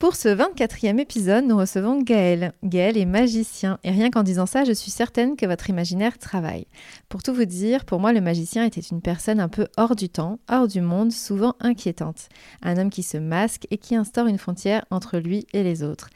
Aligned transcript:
Pour 0.00 0.16
ce 0.16 0.28
24e 0.30 0.98
épisode, 0.98 1.44
nous 1.44 1.58
recevons 1.58 2.00
Gaël. 2.00 2.54
Gaël 2.64 2.96
est 2.96 3.04
magicien 3.04 3.78
et 3.84 3.90
rien 3.90 4.08
qu'en 4.08 4.22
disant 4.22 4.46
ça, 4.46 4.64
je 4.64 4.72
suis 4.72 4.90
certaine 4.90 5.36
que 5.36 5.44
votre 5.44 5.68
imaginaire 5.68 6.16
travaille. 6.16 6.66
Pour 7.10 7.22
tout 7.22 7.34
vous 7.34 7.44
dire, 7.44 7.84
pour 7.84 8.00
moi, 8.00 8.14
le 8.14 8.22
magicien 8.22 8.64
était 8.64 8.80
une 8.80 9.02
personne 9.02 9.40
un 9.40 9.50
peu 9.50 9.68
hors 9.76 9.94
du 9.94 10.08
temps, 10.08 10.38
hors 10.50 10.68
du 10.68 10.80
monde, 10.80 11.12
souvent 11.12 11.54
inquiétante. 11.60 12.30
Un 12.62 12.78
homme 12.78 12.88
qui 12.88 13.02
se 13.02 13.18
masque 13.18 13.66
et 13.70 13.76
qui 13.76 13.94
instaure 13.94 14.26
une 14.26 14.38
frontière 14.38 14.86
entre 14.90 15.18
lui 15.18 15.46
et 15.52 15.62
les 15.62 15.82
autres. 15.82 16.08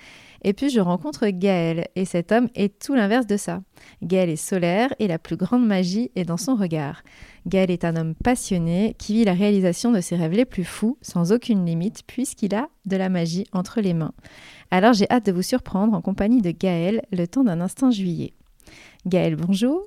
Et 0.44 0.54
puis 0.54 0.70
je 0.70 0.80
rencontre 0.80 1.26
Gaël, 1.28 1.88
et 1.94 2.06
cet 2.06 2.32
homme 2.32 2.48
est 2.54 2.78
tout 2.78 2.94
l'inverse 2.94 3.26
de 3.26 3.36
ça. 3.36 3.60
Gaël 4.02 4.30
est 4.30 4.36
solaire 4.36 4.94
et 4.98 5.08
la 5.08 5.18
plus 5.18 5.36
grande 5.36 5.66
magie 5.66 6.10
est 6.16 6.24
dans 6.24 6.38
son 6.38 6.54
regard. 6.54 7.02
Gaël 7.46 7.70
est 7.70 7.84
un 7.84 7.96
homme 7.96 8.14
passionné 8.14 8.94
qui 8.98 9.14
vit 9.14 9.24
la 9.24 9.34
réalisation 9.34 9.92
de 9.92 10.00
ses 10.00 10.16
rêves 10.16 10.32
les 10.32 10.44
plus 10.44 10.64
fous 10.64 10.96
sans 11.02 11.32
aucune 11.32 11.66
limite 11.66 12.02
puisqu'il 12.06 12.54
a 12.54 12.68
de 12.86 12.96
la 12.96 13.08
magie 13.08 13.46
entre 13.52 13.80
les 13.80 13.94
mains. 13.94 14.14
Alors 14.70 14.94
j'ai 14.94 15.10
hâte 15.10 15.26
de 15.26 15.32
vous 15.32 15.42
surprendre 15.42 15.94
en 15.94 16.00
compagnie 16.00 16.40
de 16.40 16.50
Gaël 16.50 17.02
le 17.12 17.26
temps 17.26 17.44
d'un 17.44 17.60
instant 17.60 17.90
juillet. 17.90 18.32
Gaël, 19.06 19.36
bonjour. 19.36 19.86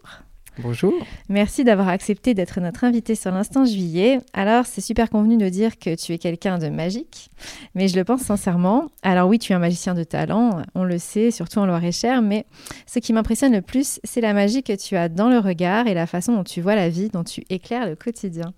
Bonjour. 0.60 0.94
Merci 1.30 1.64
d'avoir 1.64 1.88
accepté 1.88 2.34
d'être 2.34 2.60
notre 2.60 2.84
invité 2.84 3.14
sur 3.16 3.32
l'instant 3.32 3.66
juillet. 3.66 4.20
Alors, 4.34 4.66
c'est 4.66 4.82
super 4.82 5.10
convenu 5.10 5.38
de 5.38 5.50
dire 5.50 5.78
que 5.78 5.94
tu 5.96 6.14
es 6.14 6.18
quelqu'un 6.18 6.58
de 6.58 6.70
magique, 6.70 7.30
mais 7.76 7.88
je 7.88 7.96
le 7.96 8.04
pense 8.04 8.22
sincèrement. 8.22 8.88
Alors 9.04 9.30
oui, 9.30 9.38
tu 9.38 9.52
es 9.52 9.56
un 9.56 9.60
magicien 9.60 9.94
de 9.94 10.04
talent, 10.04 10.62
on 10.74 10.84
le 10.84 10.98
sait, 10.98 11.32
surtout 11.32 11.60
en 11.60 11.66
Loire-et-Cher, 11.66 12.22
mais 12.22 12.46
ce 12.88 13.00
qui 13.00 13.14
m'impressionne 13.14 13.54
le 13.54 13.62
plus, 13.62 14.00
c'est 14.04 14.22
la 14.22 14.34
magie 14.34 14.64
que 14.64 14.74
tu 14.74 14.96
as 14.96 15.10
dans 15.10 15.30
le 15.30 15.38
regard 15.38 15.88
et 15.88 15.94
la 15.94 16.08
façon 16.08 16.34
dont 16.34 16.44
tu 16.44 16.62
vois 16.62 16.76
la 16.76 16.90
vie, 16.90 17.10
dont 17.10 17.24
tu 17.24 17.44
éclaires 17.50 17.88
le 17.88 17.96
quotidien. 17.96 18.54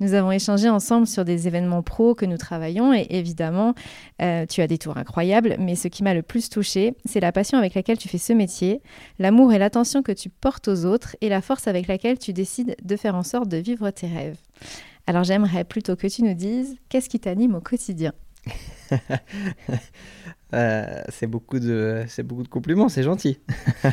Nous 0.00 0.14
avons 0.14 0.32
échangé 0.32 0.68
ensemble 0.68 1.06
sur 1.06 1.24
des 1.24 1.46
événements 1.46 1.82
pros 1.82 2.14
que 2.14 2.26
nous 2.26 2.36
travaillons 2.36 2.92
et 2.92 3.06
évidemment, 3.10 3.74
euh, 4.22 4.46
tu 4.46 4.60
as 4.60 4.66
des 4.66 4.78
tours 4.78 4.96
incroyables, 4.96 5.56
mais 5.58 5.74
ce 5.74 5.88
qui 5.88 6.02
m'a 6.02 6.14
le 6.14 6.22
plus 6.22 6.48
touché, 6.48 6.94
c'est 7.04 7.20
la 7.20 7.32
passion 7.32 7.58
avec 7.58 7.74
laquelle 7.74 7.98
tu 7.98 8.08
fais 8.08 8.18
ce 8.18 8.32
métier, 8.32 8.80
l'amour 9.18 9.52
et 9.52 9.58
l'attention 9.58 10.02
que 10.02 10.12
tu 10.12 10.28
portes 10.28 10.68
aux 10.68 10.84
autres 10.84 11.16
et 11.20 11.28
la 11.28 11.40
force 11.40 11.68
avec 11.68 11.86
laquelle 11.86 12.18
tu 12.18 12.32
décides 12.32 12.76
de 12.82 12.96
faire 12.96 13.14
en 13.14 13.22
sorte 13.22 13.48
de 13.48 13.56
vivre 13.56 13.90
tes 13.90 14.06
rêves. 14.06 14.38
Alors 15.06 15.24
j'aimerais 15.24 15.64
plutôt 15.64 15.96
que 15.96 16.06
tu 16.06 16.22
nous 16.22 16.34
dises 16.34 16.76
qu'est-ce 16.88 17.08
qui 17.08 17.20
t'anime 17.20 17.54
au 17.54 17.60
quotidien? 17.60 18.12
euh, 20.54 21.02
c'est 21.08 21.26
beaucoup 21.26 21.58
de 21.58 22.04
c'est 22.06 22.22
beaucoup 22.22 22.44
de 22.44 22.48
compliments, 22.48 22.88
c'est 22.88 23.02
gentil. 23.02 23.40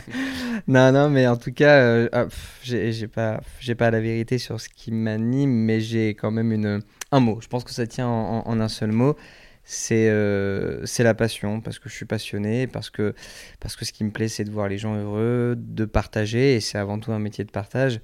non 0.68 0.92
non, 0.92 1.10
mais 1.10 1.28
en 1.28 1.36
tout 1.38 1.52
cas, 1.52 1.80
euh, 1.80 2.10
ah, 2.14 2.28
j'ai 2.64 3.08
pas 3.08 3.42
j'ai 3.60 3.76
pas 3.76 3.90
la 3.90 4.00
vérité 4.00 4.38
sur 4.38 4.62
ce 4.62 4.70
qui 4.70 4.92
m'anime, 4.92 5.52
mais 5.52 5.82
j'ai 5.82 6.10
quand 6.10 6.32
même 6.32 6.52
une 6.52 6.82
un 7.12 7.20
mot. 7.20 7.40
Je 7.42 7.48
pense 7.48 7.64
que 7.64 7.72
ça 7.72 7.88
tient 7.88 8.08
en, 8.08 8.60
un 8.60 8.68
seul 8.68 8.92
mot. 8.92 9.16
C'est 9.64 10.10
euh, 10.10 10.86
c'est 10.86 11.04
la 11.04 11.14
passion 11.14 11.62
parce 11.62 11.80
que 11.80 11.90
je 11.90 11.96
suis 11.96 12.06
passionné, 12.06 12.68
parce 12.68 12.90
que 12.90 13.16
parce 13.60 13.76
que 13.76 13.86
ce 13.86 13.92
qui 13.94 14.04
me 14.04 14.12
plaît, 14.12 14.28
c'est 14.28 14.44
de 14.44 14.52
voir 14.52 14.68
les 14.68 14.78
gens 14.78 14.96
heureux, 14.96 15.56
de 15.58 15.86
partager, 15.86 16.56
et 16.56 16.60
c'est 16.60 16.78
avant 16.78 17.00
tout 17.00 17.12
un 17.12 17.20
métier 17.20 17.44
de 17.44 17.52
partage. 17.52 18.02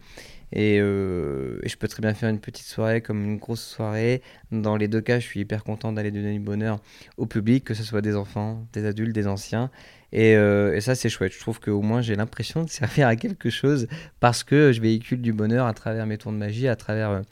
Euh, 0.56 1.60
et, 1.64 1.70
je 1.70 1.78
peux 1.78 1.88
très 1.88 2.02
bien 2.02 2.14
faire 2.14 2.30
une 2.30 2.40
petite 2.40 2.66
soirée 2.66 3.02
comme 3.02 3.24
une 3.24 3.38
grosse 3.38 3.64
soirée. 3.64 4.22
Dans 4.52 4.78
les 4.78 4.88
deux 4.88 5.02
cas, 5.02 5.20
je 5.20 5.26
suis 5.26 5.42
hyper 5.42 5.64
content 5.64 5.92
d'aller 5.92 6.12
donner 6.12 6.34
du 6.34 6.40
bonheur 6.40 6.80
au 7.18 7.26
public, 7.26 7.64
que 7.64 7.74
ce 7.74 7.84
soit 7.84 8.02
des 8.02 8.16
enfants, 8.16 8.66
des 8.74 8.86
adultes, 8.86 9.14
des 9.14 9.28
anciens. 9.28 9.70
Et, 10.14 10.36
euh, 10.38 10.80
ça, 10.80 10.96
c'est 10.96 11.10
chouette. 11.10 11.34
Je 11.34 11.40
trouve 11.40 11.60
qu'au 11.60 11.82
moins, 11.82 12.02
j'ai 12.02 12.16
l'impression 12.16 12.64
de 12.64 12.70
servir 12.70 13.08
à 13.08 13.16
quelque 13.16 13.50
chose 13.50 13.88
parce 14.20 14.44
que 14.44 14.72
je 14.72 14.82
véhicule 14.82 15.22
du 15.22 15.34
bonheur 15.34 15.68
à 15.68 15.74
travers 15.74 16.06
mes 16.06 16.18
tours 16.18 16.32
de 16.32 16.38
magie, 16.38 16.68
à 16.68 16.76
travers 16.76 17.24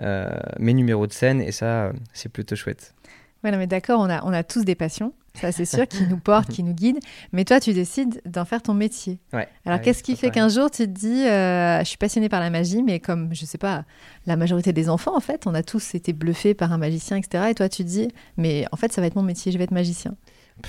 euh, 0.00 0.30
mes 0.58 0.74
numéros 0.74 1.06
de 1.06 1.12
scène. 1.12 1.40
Et 1.40 1.52
ça, 1.52 1.92
c'est 2.12 2.30
plutôt 2.30 2.56
chouette. 2.56 2.94
Non, 3.42 3.56
mais 3.56 3.66
d'accord, 3.66 4.00
on 4.00 4.10
a, 4.10 4.22
on 4.24 4.32
a 4.32 4.44
tous 4.44 4.64
des 4.64 4.74
passions 4.74 5.14
ça 5.34 5.52
c'est 5.52 5.64
sûr, 5.64 5.86
qui 5.86 6.04
nous 6.06 6.18
porte, 6.18 6.48
qui 6.48 6.62
nous 6.62 6.74
guide. 6.74 6.98
Mais 7.32 7.44
toi, 7.44 7.60
tu 7.60 7.72
décides 7.72 8.20
d'en 8.24 8.44
faire 8.44 8.62
ton 8.62 8.74
métier. 8.74 9.18
Ouais. 9.32 9.48
Alors, 9.64 9.80
qu'est-ce 9.80 10.02
qui 10.02 10.16
fait 10.16 10.30
qu'un 10.30 10.48
jour, 10.48 10.70
tu 10.70 10.84
te 10.84 10.90
dis, 10.90 11.26
euh, 11.26 11.80
je 11.80 11.84
suis 11.84 11.96
passionné 11.96 12.28
par 12.28 12.40
la 12.40 12.50
magie, 12.50 12.82
mais 12.82 13.00
comme, 13.00 13.34
je 13.34 13.44
sais 13.44 13.58
pas, 13.58 13.84
la 14.26 14.36
majorité 14.36 14.72
des 14.72 14.88
enfants, 14.88 15.16
en 15.16 15.20
fait, 15.20 15.46
on 15.46 15.54
a 15.54 15.62
tous 15.62 15.94
été 15.94 16.12
bluffés 16.12 16.54
par 16.54 16.72
un 16.72 16.78
magicien, 16.78 17.16
etc. 17.16 17.44
Et 17.50 17.54
toi, 17.54 17.68
tu 17.68 17.84
te 17.84 17.88
dis, 17.88 18.08
mais 18.36 18.66
en 18.72 18.76
fait, 18.76 18.92
ça 18.92 19.00
va 19.00 19.06
être 19.06 19.16
mon 19.16 19.22
métier, 19.22 19.52
je 19.52 19.58
vais 19.58 19.64
être 19.64 19.70
magicien. 19.70 20.14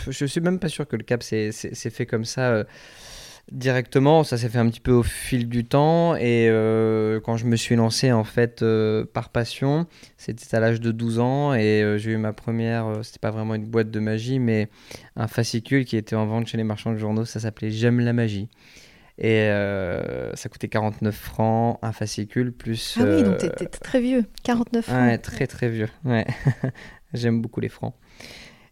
Je 0.07 0.25
suis 0.25 0.41
même 0.41 0.59
pas 0.59 0.69
sûr 0.69 0.87
que 0.87 0.95
le 0.95 1.03
cap 1.03 1.21
s'est 1.21 1.51
fait 1.51 2.05
comme 2.05 2.23
ça. 2.23 2.63
Directement, 3.51 4.23
ça 4.23 4.37
s'est 4.37 4.47
fait 4.47 4.59
un 4.59 4.69
petit 4.69 4.79
peu 4.79 4.93
au 4.93 5.03
fil 5.03 5.49
du 5.49 5.65
temps. 5.65 6.15
Et 6.15 6.47
euh, 6.49 7.19
quand 7.19 7.35
je 7.35 7.45
me 7.45 7.57
suis 7.57 7.75
lancé 7.75 8.13
en 8.13 8.23
fait 8.23 8.61
euh, 8.61 9.03
par 9.03 9.27
passion, 9.29 9.87
c'était 10.15 10.55
à 10.55 10.61
l'âge 10.61 10.79
de 10.79 10.93
12 10.93 11.19
ans 11.19 11.53
et 11.53 11.83
euh, 11.83 11.97
j'ai 11.97 12.11
eu 12.11 12.17
ma 12.17 12.31
première, 12.31 12.99
c'était 13.03 13.19
pas 13.19 13.31
vraiment 13.31 13.53
une 13.55 13.65
boîte 13.65 13.91
de 13.91 13.99
magie, 13.99 14.39
mais 14.39 14.69
un 15.17 15.27
fascicule 15.27 15.83
qui 15.83 15.97
était 15.97 16.15
en 16.15 16.25
vente 16.27 16.47
chez 16.47 16.55
les 16.55 16.63
marchands 16.63 16.93
de 16.93 16.97
journaux. 16.97 17.25
Ça 17.25 17.41
s'appelait 17.41 17.71
J'aime 17.71 17.99
la 17.99 18.13
magie. 18.13 18.47
Et 19.17 19.49
ça 20.33 20.49
coûtait 20.49 20.69
49 20.69 21.13
francs, 21.13 21.77
un 21.81 21.91
fascicule 21.91 22.53
plus. 22.53 22.97
Ah 22.99 23.03
oui, 23.03 23.21
donc 23.21 23.37
t'étais 23.37 23.67
très 23.67 23.99
vieux, 23.99 24.23
49 24.43 24.85
francs. 24.85 24.97
Ouais, 24.97 25.17
très 25.17 25.45
très 25.45 25.69
vieux. 25.69 25.89
Ouais. 26.05 26.25
J'aime 27.13 27.41
beaucoup 27.41 27.59
les 27.59 27.69
francs. 27.69 27.93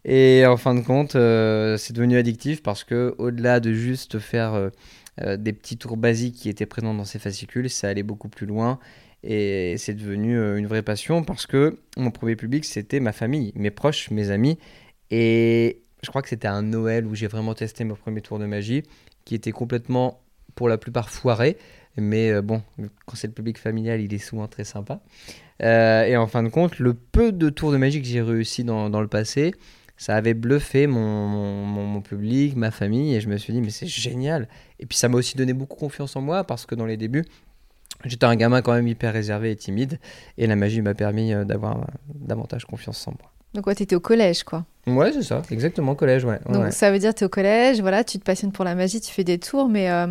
Et 0.06 0.46
en 0.46 0.58
fin 0.58 0.76
de 0.76 0.82
compte, 0.82 1.16
euh, 1.16 1.78
c'est 1.78 1.94
devenu 1.94 2.18
addictif 2.18 2.64
parce 2.64 2.84
que 2.84 3.16
au-delà 3.18 3.60
de 3.60 3.74
juste 3.74 4.20
faire 4.20 4.54
euh, 4.54 4.70
euh, 5.22 5.38
des 5.38 5.54
petits 5.54 5.78
tours 5.78 5.98
basiques 5.98 6.36
qui 6.36 6.50
étaient 6.50 6.66
présents 6.66 6.94
dans 6.94 7.06
ces 7.06 7.20
fascicules, 7.20 7.70
ça 7.70 7.90
allait 7.90 8.04
beaucoup 8.04 8.30
plus 8.30 8.48
loin. 8.48 8.80
Et 9.24 9.76
c'est 9.78 9.94
devenu 9.94 10.38
une 10.58 10.66
vraie 10.68 10.82
passion 10.82 11.24
parce 11.24 11.46
que 11.46 11.80
mon 11.98 12.10
premier 12.10 12.38
public, 12.38 12.64
c'était 12.64 13.02
ma 13.02 13.12
famille, 13.12 13.52
mes 13.56 13.72
proches, 13.72 14.12
mes 14.12 14.32
amis. 14.32 14.58
Et 15.12 15.82
je 16.04 16.10
crois 16.10 16.22
que 16.22 16.30
c'était 16.30 16.48
un 16.48 16.62
Noël 16.62 17.06
où 17.06 17.16
j'ai 17.16 17.28
vraiment 17.28 17.54
testé 17.54 17.84
mes 17.84 17.96
premiers 17.96 18.22
tours 18.22 18.40
de 18.40 18.46
magie, 18.46 18.84
qui 19.26 19.36
étaient 19.36 19.52
complètement, 19.52 20.22
pour 20.56 20.70
la 20.70 20.78
plupart, 20.78 21.10
foirés. 21.10 21.58
Mais 21.98 22.42
bon, 22.42 22.62
quand 23.06 23.18
c'est 23.18 23.28
le 23.28 23.34
public 23.34 23.58
familial, 23.58 24.00
il 24.00 24.14
est 24.14 24.20
souvent 24.20 24.48
très 24.48 24.64
sympa. 24.64 25.02
et 25.60 26.16
en 26.16 26.28
fin 26.28 26.42
de 26.42 26.48
compte, 26.48 26.80
le 26.80 26.94
peu 26.94 27.34
de 27.34 27.50
tours 27.50 27.74
de 27.74 27.78
magie 27.78 28.02
que 28.02 28.08
j'ai 28.08 28.22
réussi 28.22 28.64
dans 28.64 29.02
le 29.02 29.08
passé, 29.10 29.54
ça 30.00 30.16
avait 30.16 30.34
bluffé 30.34 30.88
mon, 30.88 31.28
mon, 31.28 32.02
public, 32.02 32.56
ma 32.56 32.72
famille, 32.72 33.14
et 33.16 33.20
je 33.20 33.28
me 33.28 33.36
suis 33.36 33.52
dit, 33.52 33.60
mais 33.60 33.70
c'est 33.70 33.86
génial. 33.86 34.48
Et 34.80 34.86
puis 34.86 34.98
ça 34.98 35.10
m'a 35.10 35.18
aussi 35.18 35.36
donné 35.36 35.52
beaucoup 35.52 35.76
confiance 35.76 36.16
en 36.16 36.22
moi, 36.22 36.46
parce 36.46 36.66
que 36.66 36.74
dans 36.74 36.86
les 36.86 36.96
débuts, 36.96 37.26
j'étais 38.06 38.26
un 38.26 38.38
gamin 38.38 38.62
quand 38.62 38.72
même 38.72 38.88
hyper 38.88 39.12
réservé 39.12 39.52
et 39.52 39.58
timide, 39.58 40.00
et 40.38 40.48
la 40.48 40.56
magie 40.56 40.82
m'a 40.82 40.94
permis 40.94 41.34
euh, 41.34 41.44
d'avoir 41.44 41.80
euh, 41.80 41.84
davantage 42.16 42.64
confiance 42.64 43.06
en 43.10 43.12
moi. 43.12 43.30
Donc 43.54 43.68
ouais, 43.68 43.74
étais 43.74 43.94
au 43.94 44.00
collège, 44.00 44.44
quoi. 44.44 44.64
Ouais, 44.88 45.12
c'est 45.12 45.22
ça, 45.22 45.42
exactement, 45.52 45.96
collège, 45.96 46.24
ouais. 46.24 46.40
Donc 46.50 46.72
ça 46.72 46.92
veut 46.92 47.00
dire 47.00 47.14
que 47.14 47.20
es 47.20 47.26
au 47.26 47.30
collège, 47.30 47.82
voilà, 47.82 48.06
tu 48.06 48.20
te 48.20 48.24
passionnes 48.24 48.54
pour 48.54 48.64
la 48.64 48.76
magie, 48.76 49.02
tu 49.02 49.12
fais 49.12 49.26
des 49.26 49.38
tours, 49.38 49.68
mais... 49.68 49.92
Euh, 49.92 50.08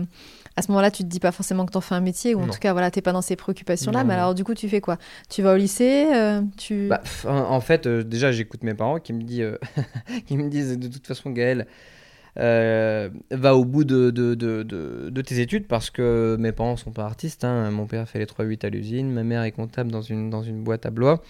à 0.58 0.62
ce 0.62 0.72
moment-là, 0.72 0.90
tu 0.90 1.04
te 1.04 1.08
dis 1.08 1.20
pas 1.20 1.30
forcément 1.30 1.64
que 1.66 1.70
tu 1.70 1.78
en 1.78 1.80
fais 1.80 1.94
un 1.94 2.00
métier, 2.00 2.34
ou 2.34 2.40
en 2.40 2.48
tout 2.48 2.58
cas, 2.58 2.72
voilà, 2.72 2.90
t'es 2.90 3.00
pas 3.00 3.12
dans 3.12 3.22
ces 3.22 3.36
préoccupations-là. 3.36 4.02
Mais 4.02 4.14
alors, 4.14 4.34
du 4.34 4.42
coup, 4.42 4.54
tu 4.54 4.68
fais 4.68 4.80
quoi? 4.80 4.98
Tu 5.28 5.40
vas 5.40 5.54
au 5.54 5.56
lycée 5.56 6.08
euh, 6.12 6.42
tu... 6.56 6.88
Bah, 6.88 7.00
en, 7.26 7.60
fait, 7.60 7.86
euh, 7.86 8.02
déjà, 8.02 8.32
j'écoute 8.32 8.64
mes 8.64 8.74
parents 8.74 8.98
qui 8.98 9.12
me, 9.12 9.22
disent, 9.22 9.40
euh, 9.42 9.58
qui 10.26 10.36
me 10.36 10.48
disent 10.48 10.76
de 10.76 10.88
toute 10.88 11.06
façon, 11.06 11.30
Gaël, 11.30 11.68
va 12.36 13.54
au 13.54 13.64
bout 13.64 13.84
de, 13.84 14.10
de, 14.10 14.34
de, 14.34 14.64
de, 14.64 15.22
tes 15.22 15.38
études 15.38 15.68
parce 15.68 15.90
que 15.90 16.36
mes 16.40 16.50
parents 16.50 16.76
sont 16.76 16.90
pas 16.90 17.04
artistes. 17.04 17.44
Hein. 17.44 17.70
Mon 17.70 17.86
père 17.86 18.08
fait 18.08 18.18
les 18.18 18.26
3-8 18.26 18.66
à 18.66 18.68
l'usine, 18.68 19.12
ma 19.12 19.22
mère 19.22 19.44
est 19.44 19.52
comptable 19.52 19.92
dans 19.92 20.02
une, 20.02 20.28
dans 20.28 20.42
une 20.42 20.64
boîte 20.64 20.86
à 20.86 20.90
Blois. 20.90 21.22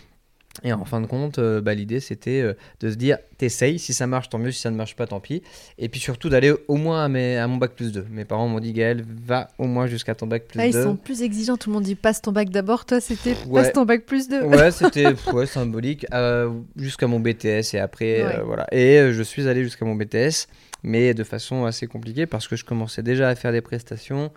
Et 0.65 0.73
en 0.73 0.85
fin 0.85 1.01
de 1.01 1.07
compte, 1.07 1.39
euh, 1.39 1.61
bah, 1.61 1.75
l'idée 1.75 2.01
c'était 2.01 2.41
euh, 2.41 2.55
de 2.81 2.91
se 2.91 2.97
dire 2.97 3.19
t'essayes, 3.37 3.79
si 3.79 3.95
ça 3.95 4.07
marche 4.07 4.29
tant 4.29 4.39
mieux, 4.39 4.51
si 4.51 4.61
ça 4.61 4.71
ne 4.71 4.77
marche 4.77 4.97
pas 4.97 5.07
tant 5.07 5.21
pis. 5.21 5.43
Et 5.79 5.89
puis 5.89 6.01
surtout 6.01 6.29
d'aller 6.29 6.53
au 6.67 6.77
moins 6.77 7.05
à, 7.05 7.09
mes, 7.09 7.37
à, 7.37 7.47
mon 7.47 7.57
bac 7.57 7.73
plus 7.73 7.93
2. 7.93 8.07
Mes 8.11 8.25
parents 8.25 8.49
m'ont 8.49 8.61
dit 8.61 8.73
Gaël, 8.73 9.05
va 9.25 9.49
au 9.59 9.67
moins 9.67 9.87
jusqu'à 9.87 10.15
ton 10.15 10.27
bac 10.27 10.47
plus 10.49 10.59
2. 10.59 10.63
Ah, 10.63 10.67
ils 10.67 10.73
sont 10.73 10.97
plus 10.97 11.23
exigeants, 11.23 11.57
tout 11.57 11.71
le 11.71 11.75
monde 11.75 11.85
dit 11.85 11.95
passe 11.95 12.21
ton 12.21 12.33
bac 12.33 12.51
d'abord, 12.51 12.85
toi 12.85 13.01
c'était 13.01 13.35
passe 13.53 13.73
ton 13.73 13.85
bac 13.85 14.05
plus 14.05 14.29
2. 14.29 14.43
Ouais, 14.43 14.71
c'était 14.73 15.15
ouais, 15.33 15.47
symbolique, 15.47 16.07
euh, 16.13 16.51
jusqu'à 16.77 17.07
mon 17.07 17.21
BTS 17.21 17.75
et 17.75 17.79
après, 17.79 18.43
voilà. 18.45 18.67
Et 18.73 19.13
je 19.13 19.23
suis 19.23 19.49
allé 19.49 19.63
jusqu'à 19.63 19.85
mon 19.85 19.95
BTS 19.95 20.49
mais 20.83 21.15
de 21.15 21.25
façon 21.25 21.65
assez 21.65 21.87
compliquée 21.87 22.27
parce 22.27 22.49
que 22.49 22.57
je 22.57 22.65
commençais 22.65 23.03
déjà 23.03 23.29
à 23.29 23.35
faire 23.35 23.53
des 23.53 23.61
prestations, 23.61 24.31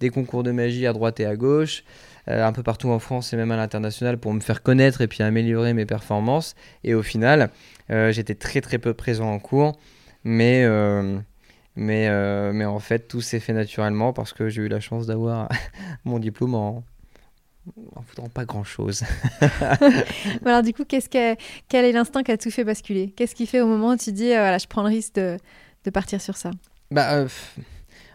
des 0.00 0.10
concours 0.10 0.42
de 0.42 0.50
magie 0.50 0.86
à 0.86 0.92
droite 0.92 1.20
et 1.20 1.26
à 1.26 1.36
gauche, 1.36 1.84
un 2.26 2.52
peu 2.52 2.62
partout 2.62 2.88
en 2.88 2.98
France 2.98 3.32
et 3.32 3.36
même 3.36 3.50
à 3.50 3.56
l'international 3.56 4.18
pour 4.18 4.32
me 4.32 4.40
faire 4.40 4.62
connaître 4.62 5.00
et 5.00 5.06
puis 5.08 5.22
améliorer 5.22 5.74
mes 5.74 5.86
performances. 5.86 6.54
Et 6.82 6.94
au 6.94 7.02
final, 7.02 7.50
euh, 7.90 8.12
j'étais 8.12 8.34
très 8.34 8.60
très 8.60 8.78
peu 8.78 8.94
présent 8.94 9.30
en 9.30 9.38
cours, 9.38 9.78
mais, 10.24 10.64
euh, 10.64 11.18
mais, 11.76 12.08
mais 12.52 12.64
en 12.64 12.78
fait 12.78 13.08
tout 13.08 13.20
s'est 13.20 13.40
fait 13.40 13.52
naturellement 13.52 14.12
parce 14.12 14.32
que 14.32 14.48
j'ai 14.48 14.62
eu 14.62 14.68
la 14.68 14.80
chance 14.80 15.06
d'avoir 15.06 15.48
mon 16.04 16.18
diplôme 16.18 16.54
en, 16.54 16.82
en 17.94 18.02
foutant 18.02 18.28
pas 18.28 18.44
grand 18.44 18.64
chose. 18.64 19.02
Alors 20.46 20.62
du 20.62 20.72
coup, 20.72 20.84
qu'est-ce 20.84 21.08
que, 21.08 21.36
quel 21.68 21.84
est 21.84 21.92
l'instinct 21.92 22.22
qui 22.22 22.32
a 22.32 22.38
tout 22.38 22.50
fait 22.50 22.64
basculer? 22.64 23.12
Qu'est-ce 23.16 23.34
qui 23.34 23.46
fait 23.46 23.60
au 23.60 23.66
moment 23.66 23.90
où 23.90 23.96
tu 23.96 24.12
dis 24.12 24.28
voilà, 24.28 24.58
je 24.58 24.66
prends 24.66 24.82
le 24.82 24.88
risque 24.88 25.14
de, 25.14 25.36
de 25.84 25.90
partir 25.90 26.20
sur 26.20 26.36
ça? 26.36 26.50
Bah, 26.90 27.26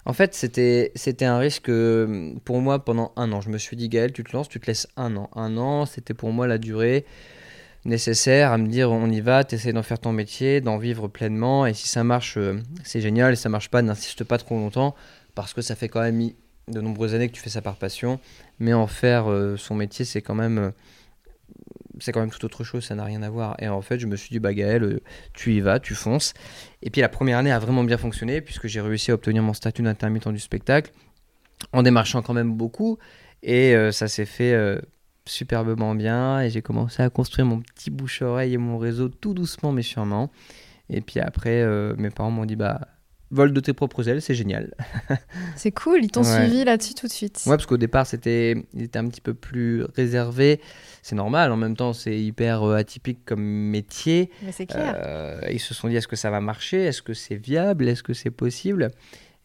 en 0.09 0.13
fait, 0.13 0.33
c'était, 0.33 0.91
un 1.21 1.37
risque 1.37 1.69
euh, 1.69 2.33
pour 2.43 2.61
moi 2.61 2.83
pendant 2.83 3.11
un 3.15 3.31
an. 3.31 3.41
Je 3.41 3.49
me 3.51 3.59
suis 3.59 3.77
dit, 3.77 3.89
Gaël, 3.89 4.11
tu 4.11 4.23
te 4.23 4.35
lances, 4.35 4.49
tu 4.49 4.59
te 4.59 4.65
laisses 4.65 4.87
un 4.97 5.15
an. 5.15 5.29
Un 5.35 5.55
an, 5.55 5.85
c'était 5.85 6.15
pour 6.15 6.31
moi 6.31 6.47
la 6.47 6.57
durée 6.57 7.05
nécessaire 7.85 8.51
à 8.51 8.57
me 8.57 8.67
dire, 8.67 8.89
on 8.91 9.07
y 9.11 9.21
va, 9.21 9.43
tu 9.43 9.53
essaies 9.53 9.71
d'en 9.71 9.83
faire 9.83 9.99
ton 9.99 10.11
métier, 10.11 10.61
d'en 10.61 10.79
vivre 10.79 11.07
pleinement. 11.07 11.67
Et 11.67 11.75
si 11.75 11.87
ça 11.87 12.03
marche, 12.03 12.37
euh, 12.37 12.59
c'est 12.83 13.01
génial. 13.01 13.33
Et 13.33 13.35
si 13.35 13.43
ça 13.43 13.49
marche 13.49 13.69
pas, 13.69 13.83
n'insiste 13.83 14.23
pas 14.23 14.39
trop 14.39 14.55
longtemps. 14.55 14.95
Parce 15.35 15.53
que 15.53 15.61
ça 15.61 15.75
fait 15.75 15.89
quand 15.89 16.01
même 16.01 16.31
de 16.69 16.81
nombreuses 16.81 17.13
années 17.13 17.29
que 17.29 17.35
tu 17.35 17.41
fais 17.41 17.51
ça 17.51 17.61
par 17.61 17.75
passion. 17.75 18.19
Mais 18.57 18.73
en 18.73 18.87
faire 18.87 19.29
euh, 19.29 19.57
son 19.57 19.75
métier, 19.75 20.05
c'est 20.05 20.23
quand 20.23 20.33
même 20.33 20.71
c'est 22.01 22.11
quand 22.11 22.19
même 22.19 22.29
tout 22.29 22.43
autre 22.45 22.63
chose, 22.63 22.83
ça 22.85 22.95
n'a 22.95 23.03
rien 23.03 23.21
à 23.23 23.29
voir. 23.29 23.55
Et 23.59 23.67
en 23.67 23.81
fait, 23.81 23.99
je 23.99 24.07
me 24.07 24.15
suis 24.15 24.29
dit, 24.29 24.39
bah 24.39 24.53
Gaël, 24.53 24.83
euh, 24.83 24.99
tu 25.33 25.53
y 25.53 25.59
vas, 25.59 25.79
tu 25.79 25.95
fonces. 25.95 26.33
Et 26.81 26.89
puis 26.89 27.01
la 27.01 27.09
première 27.09 27.37
année 27.37 27.51
a 27.51 27.59
vraiment 27.59 27.83
bien 27.83 27.97
fonctionné, 27.97 28.41
puisque 28.41 28.67
j'ai 28.67 28.81
réussi 28.81 29.11
à 29.11 29.13
obtenir 29.15 29.43
mon 29.43 29.53
statut 29.53 29.81
d'intermittent 29.81 30.29
du 30.29 30.39
spectacle, 30.39 30.91
en 31.73 31.83
démarchant 31.83 32.21
quand 32.21 32.33
même 32.33 32.53
beaucoup. 32.53 32.97
Et 33.43 33.75
euh, 33.75 33.91
ça 33.91 34.07
s'est 34.07 34.25
fait 34.25 34.53
euh, 34.53 34.79
superbement 35.25 35.95
bien, 35.95 36.41
et 36.41 36.49
j'ai 36.49 36.61
commencé 36.61 37.01
à 37.01 37.09
construire 37.09 37.45
mon 37.45 37.59
petit 37.61 37.89
bouche-oreille 37.89 38.53
et 38.53 38.57
mon 38.57 38.77
réseau 38.77 39.09
tout 39.09 39.33
doucement 39.33 39.71
mais 39.71 39.83
sûrement. 39.83 40.31
Et 40.89 41.01
puis 41.01 41.19
après, 41.19 41.63
mes 41.97 42.09
parents 42.09 42.31
m'ont 42.31 42.45
dit, 42.45 42.55
bah 42.55 42.81
vol 43.31 43.53
de 43.53 43.59
tes 43.59 43.73
propres 43.73 44.07
ailes, 44.09 44.21
c'est 44.21 44.33
génial. 44.33 44.73
c'est 45.55 45.71
cool, 45.71 46.03
ils 46.03 46.11
t'ont 46.11 46.23
suivi 46.23 46.63
là-dessus 46.63 46.93
tout 46.93 47.07
de 47.07 47.11
suite. 47.11 47.41
Ouais, 47.45 47.55
parce 47.55 47.65
qu'au 47.65 47.77
départ, 47.77 48.07
c'était, 48.07 48.55
il 48.73 48.83
était 48.83 48.99
un 48.99 49.07
petit 49.07 49.21
peu 49.21 49.33
plus 49.33 49.83
réservé. 49.95 50.61
C'est 51.01 51.15
normal, 51.15 51.51
en 51.51 51.57
même 51.57 51.75
temps, 51.75 51.93
c'est 51.93 52.19
hyper 52.19 52.63
euh, 52.63 52.75
atypique 52.75 53.19
comme 53.25 53.43
métier. 53.43 54.31
Mais 54.43 54.51
c'est 54.51 54.65
clair. 54.65 54.95
Euh, 54.97 55.41
ils 55.51 55.59
se 55.59 55.73
sont 55.73 55.87
dit, 55.87 55.95
est-ce 55.95 56.07
que 56.07 56.15
ça 56.15 56.29
va 56.29 56.41
marcher? 56.41 56.83
Est-ce 56.83 57.01
que 57.01 57.13
c'est 57.13 57.35
viable? 57.35 57.87
Est-ce 57.87 58.03
que 58.03 58.13
c'est 58.13 58.31
possible? 58.31 58.91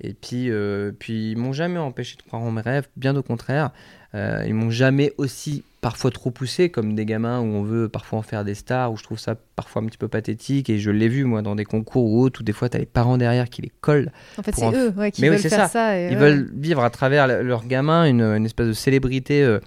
Et 0.00 0.14
puis, 0.14 0.50
euh, 0.50 0.92
puis 0.98 1.32
ils 1.32 1.36
m'ont 1.36 1.52
jamais 1.52 1.78
empêché 1.78 2.16
de 2.16 2.22
croire 2.22 2.42
en 2.42 2.50
mes 2.50 2.62
rêves, 2.62 2.88
bien 2.96 3.14
au 3.16 3.22
contraire. 3.22 3.70
Euh, 4.14 4.44
ils 4.46 4.54
m'ont 4.54 4.70
jamais 4.70 5.12
aussi 5.18 5.64
parfois 5.80 6.10
trop 6.10 6.30
poussé 6.30 6.70
comme 6.70 6.94
des 6.94 7.04
gamins 7.04 7.40
où 7.40 7.44
on 7.44 7.62
veut 7.62 7.88
parfois 7.88 8.20
en 8.20 8.22
faire 8.22 8.44
des 8.44 8.54
stars, 8.54 8.92
où 8.92 8.96
je 8.96 9.02
trouve 9.02 9.18
ça 9.18 9.34
parfois 9.56 9.82
un 9.82 9.86
petit 9.86 9.98
peu 9.98 10.08
pathétique. 10.08 10.70
Et 10.70 10.78
je 10.78 10.90
l'ai 10.90 11.08
vu 11.08 11.24
moi 11.24 11.42
dans 11.42 11.56
des 11.56 11.64
concours 11.64 12.04
ou 12.04 12.22
autres, 12.22 12.40
où 12.40 12.44
des 12.44 12.52
fois 12.52 12.68
tu 12.68 12.76
as 12.76 12.80
les 12.80 12.86
parents 12.86 13.18
derrière 13.18 13.50
qui 13.50 13.60
les 13.62 13.72
collent. 13.80 14.12
En 14.38 14.42
fait, 14.42 14.54
c'est 14.54 14.72
eux 14.72 14.94
qui 15.12 15.28
veulent 15.28 15.38
faire 15.38 15.68
ça. 15.68 16.00
ils 16.00 16.16
veulent 16.16 16.50
vivre 16.54 16.82
à 16.84 16.90
travers 16.90 17.26
leur 17.26 17.66
gamin 17.66 18.04
une, 18.06 18.46
espèce 18.46 18.68
de 18.68 18.72
célébrité. 18.72 19.42
Euh, 19.42 19.60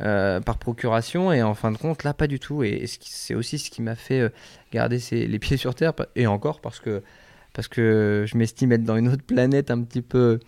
euh, 0.00 0.40
par 0.40 0.58
procuration 0.58 1.32
et 1.32 1.44
en 1.44 1.54
fin 1.54 1.70
de 1.70 1.76
compte 1.76 2.02
là 2.02 2.12
pas 2.12 2.26
du 2.26 2.40
tout 2.40 2.64
et, 2.64 2.86
c'est 3.02 3.34
aussi 3.34 3.58
ce 3.58 3.70
qui 3.70 3.82
m'a 3.82 3.94
fait 3.94 4.32
garder 4.72 4.98
les 5.12 5.38
pieds 5.38 5.56
sur 5.56 5.76
terre 5.76 5.92
et 6.16 6.26
encore 6.26 6.60
parce 6.60 6.80
que 6.80 7.02
parce 7.52 7.68
que 7.68 8.24
je 8.26 8.36
m'estime 8.36 8.72
être 8.72 8.82
dans 8.82 8.96
une 8.96 9.06
autre 9.08 9.22
planète 9.22 9.70
un 9.70 9.80
petit 9.82 10.02
peu 10.02 10.40